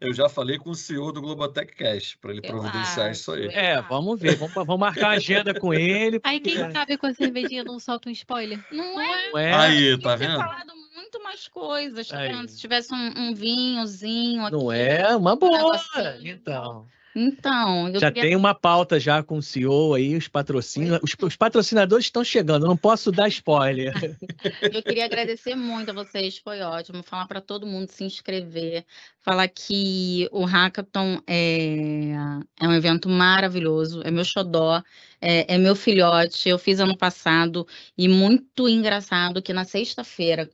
[0.00, 3.46] Eu já falei com o CEO do Globotech Cash para ele Eu providenciar isso aí.
[3.48, 4.36] É, vamos ver.
[4.36, 6.20] Vamos, vamos marcar a agenda com ele.
[6.22, 8.64] Aí quem sabe com a cervejinha não solta um spoiler?
[8.70, 9.30] Não é?
[9.30, 10.36] Não é, Aí, Tinha tá vendo?
[10.36, 12.32] falado muito mais coisas, tá Aí.
[12.32, 12.48] vendo?
[12.48, 14.52] Se tivesse um, um vinhozinho aqui.
[14.56, 15.56] não é uma boa.
[15.56, 16.32] negocinho.
[16.32, 21.00] Então, Então, eu já queria tem uma pauta já com o CEO aí, os patrocínios.
[21.02, 23.92] Os, os patrocinadores estão chegando, não posso dar spoiler.
[24.72, 27.02] Eu queria agradecer muito a vocês, foi ótimo.
[27.02, 28.84] Falar para todo mundo se inscrever,
[29.20, 32.12] falar que o Hackathon é,
[32.60, 34.82] é um evento maravilhoso, é meu xodó,
[35.20, 36.48] é, é meu filhote.
[36.48, 37.66] Eu fiz ano passado
[37.98, 40.48] e muito engraçado que na sexta-feira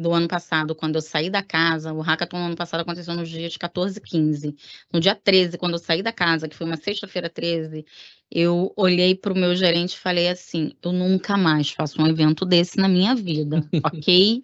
[0.00, 3.56] do ano passado, quando eu saí da casa, o Hackathon ano passado aconteceu nos dias
[3.56, 4.56] 14 e 15.
[4.92, 7.84] No dia 13, quando eu saí da casa, que foi uma sexta-feira 13,
[8.30, 12.46] eu olhei para o meu gerente e falei assim: eu nunca mais faço um evento
[12.46, 14.42] desse na minha vida, ok?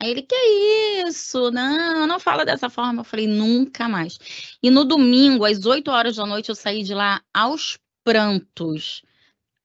[0.00, 0.34] Aí ele, que
[1.06, 1.50] isso?
[1.50, 3.00] Não, não fala dessa forma.
[3.00, 4.18] Eu falei, nunca mais.
[4.62, 9.02] E no domingo, às 8 horas da noite, eu saí de lá aos prantos,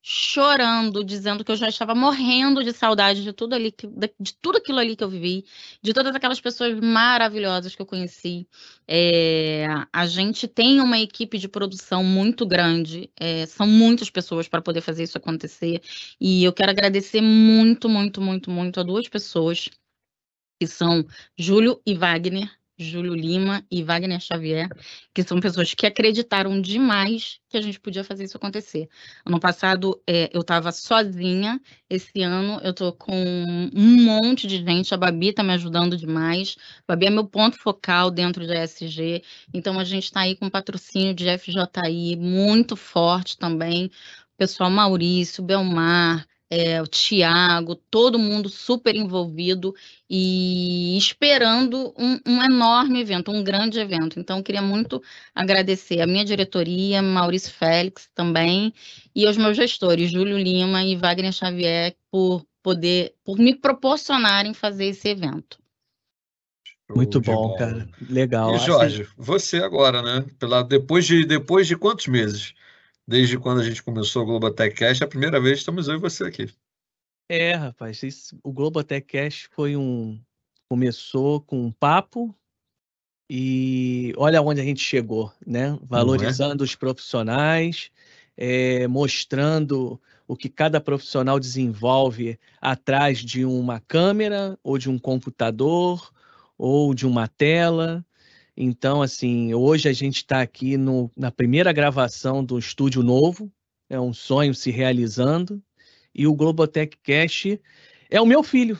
[0.01, 3.73] chorando, dizendo que eu já estava morrendo de saudade de tudo ali,
[4.19, 5.45] de tudo aquilo ali que eu vivi,
[5.81, 8.47] de todas aquelas pessoas maravilhosas que eu conheci.
[8.87, 14.61] É, a gente tem uma equipe de produção muito grande, é, são muitas pessoas para
[14.61, 15.81] poder fazer isso acontecer.
[16.19, 19.69] E eu quero agradecer muito, muito, muito, muito a duas pessoas,
[20.59, 21.05] que são
[21.37, 22.49] Júlio e Wagner,
[22.83, 24.69] Júlio Lima e Wagner Xavier,
[25.13, 28.87] que são pessoas que acreditaram demais que a gente podia fazer isso acontecer.
[29.25, 31.59] Ano passado é, eu estava sozinha,
[31.89, 36.55] esse ano eu estou com um monte de gente, a Babi está me ajudando demais,
[36.87, 39.23] a Babi é meu ponto focal dentro do ESG,
[39.53, 43.91] então a gente está aí com patrocínio de FJI muito forte também,
[44.37, 49.73] pessoal Maurício, Belmar, é, o Tiago, todo mundo super envolvido
[50.09, 54.19] e esperando um, um enorme evento, um grande evento.
[54.19, 55.01] Então, eu queria muito
[55.33, 58.73] agradecer a minha diretoria, Maurício Félix também,
[59.15, 64.87] e aos meus gestores, Júlio Lima e Wagner Xavier, por poder, por me proporcionarem fazer
[64.87, 65.57] esse evento.
[66.93, 67.57] Muito bom, bola.
[67.57, 67.89] cara.
[68.09, 68.51] Legal.
[68.51, 70.25] E Assim, Jorge, você agora, né?
[70.37, 72.53] Pela, depois de, depois de quantos meses?
[73.07, 75.95] Desde quando a gente começou o Globotech Cash, é a primeira vez que estamos eu
[75.95, 76.47] e você aqui.
[77.29, 80.19] É, rapaz, isso- o Globotech Cash foi um.
[80.69, 82.33] Começou com um papo
[83.29, 85.77] e olha onde a gente chegou, né?
[85.83, 87.91] Valorizando os profissionais,
[88.37, 96.11] eh, mostrando o que cada profissional desenvolve atrás de uma câmera ou de um computador
[96.57, 98.05] ou de uma tela.
[98.55, 103.51] Então, assim, hoje a gente está aqui no- na primeira gravação do estúdio novo,
[103.89, 105.61] é um sonho se realizando
[106.13, 107.57] e o Globotech Cash
[108.09, 108.79] é o meu filho.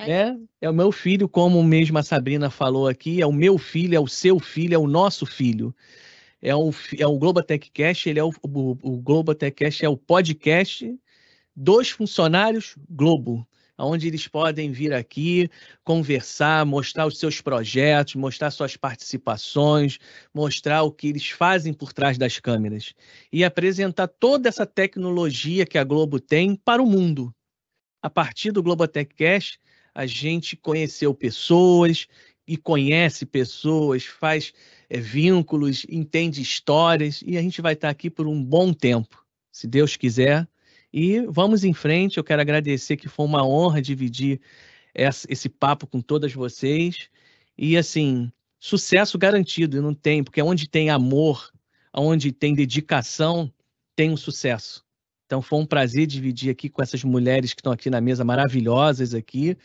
[0.00, 3.94] É, é o meu filho, como mesmo a Sabrina falou aqui, é o meu filho,
[3.94, 5.74] é o seu filho, é o nosso filho.
[6.40, 9.96] É o, é o Globotech Cash, ele é o, o, o Globotech Cash é o
[9.96, 10.92] podcast
[11.54, 13.46] dos funcionários Globo,
[13.78, 15.48] onde eles podem vir aqui
[15.84, 19.98] conversar, mostrar os seus projetos, mostrar suas participações,
[20.34, 22.94] mostrar o que eles fazem por trás das câmeras
[23.32, 27.34] e apresentar toda essa tecnologia que a Globo tem para o mundo.
[28.02, 29.58] A partir do Globotech Cash,
[29.94, 32.06] a gente conheceu pessoas
[32.46, 34.52] e conhece pessoas, faz
[34.90, 39.66] eh, vínculos, entende histórias e a gente vai estar aqui por um bom tempo, se
[39.66, 40.48] Deus quiser.
[40.92, 42.18] E vamos em frente.
[42.18, 44.40] Eu quero agradecer que foi uma honra dividir
[44.94, 47.08] essa- esse papo com todas vocês.
[47.56, 51.50] E assim, sucesso garantido, não tem, porque onde tem amor,
[51.94, 53.52] onde tem dedicação,
[53.96, 54.84] tem um sucesso.
[55.26, 59.14] Então foi um prazer dividir aqui com essas mulheres que estão aqui na mesa maravilhosas
[59.14, 59.56] aqui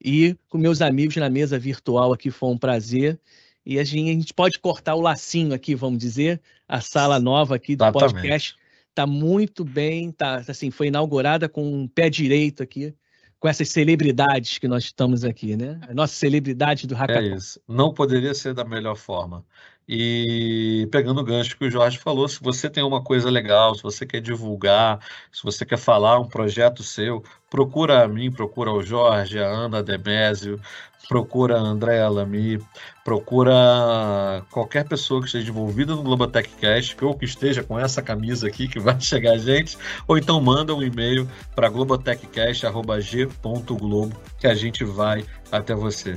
[0.00, 3.18] e com meus amigos na mesa virtual aqui foi um prazer.
[3.66, 7.56] E a gente, a gente pode cortar o lacinho aqui, vamos dizer, a sala nova
[7.56, 8.12] aqui do Exatamente.
[8.12, 8.56] podcast
[8.90, 12.94] está muito bem, tá assim, foi inaugurada com um pé direito aqui,
[13.38, 15.80] com essas celebridades que nós estamos aqui, né?
[15.88, 17.36] A nossa celebridade do É Hackathon.
[17.36, 17.60] isso.
[17.66, 19.44] Não poderia ser da melhor forma.
[19.92, 23.82] E pegando o gancho que o Jorge falou, se você tem uma coisa legal, se
[23.82, 25.00] você quer divulgar,
[25.32, 29.82] se você quer falar um projeto seu, procura a mim, procura o Jorge, a Ana
[29.82, 30.60] Demésio,
[31.08, 32.64] procura a Andréa Lamy,
[33.04, 38.46] procura qualquer pessoa que esteja envolvida no Globotech Cast, ou que esteja com essa camisa
[38.46, 39.76] aqui que vai chegar a gente,
[40.06, 46.16] ou então manda um e-mail para globotechcast.g.globo que a gente vai até você.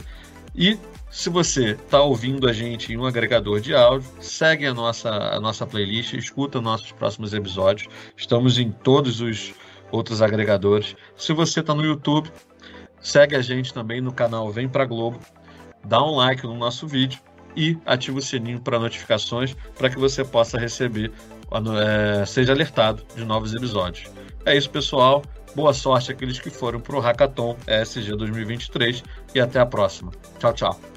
[0.55, 0.77] E
[1.13, 5.39] se você está ouvindo a gente em um agregador de áudio, segue a nossa, a
[5.39, 7.87] nossa playlist, escuta nossos próximos episódios.
[8.17, 9.53] Estamos em todos os
[9.91, 10.95] outros agregadores.
[11.15, 12.31] Se você está no YouTube,
[12.99, 15.19] segue a gente também no canal Vem Pra Globo,
[15.85, 17.19] dá um like no nosso vídeo
[17.55, 21.11] e ativa o sininho para notificações para que você possa receber,
[21.79, 24.11] é, seja alertado de novos episódios.
[24.47, 25.21] É isso, pessoal.
[25.55, 29.03] Boa sorte àqueles que foram para o Hackathon ESG 2023
[29.35, 30.11] e até a próxima.
[30.39, 30.92] Tchau, tchau.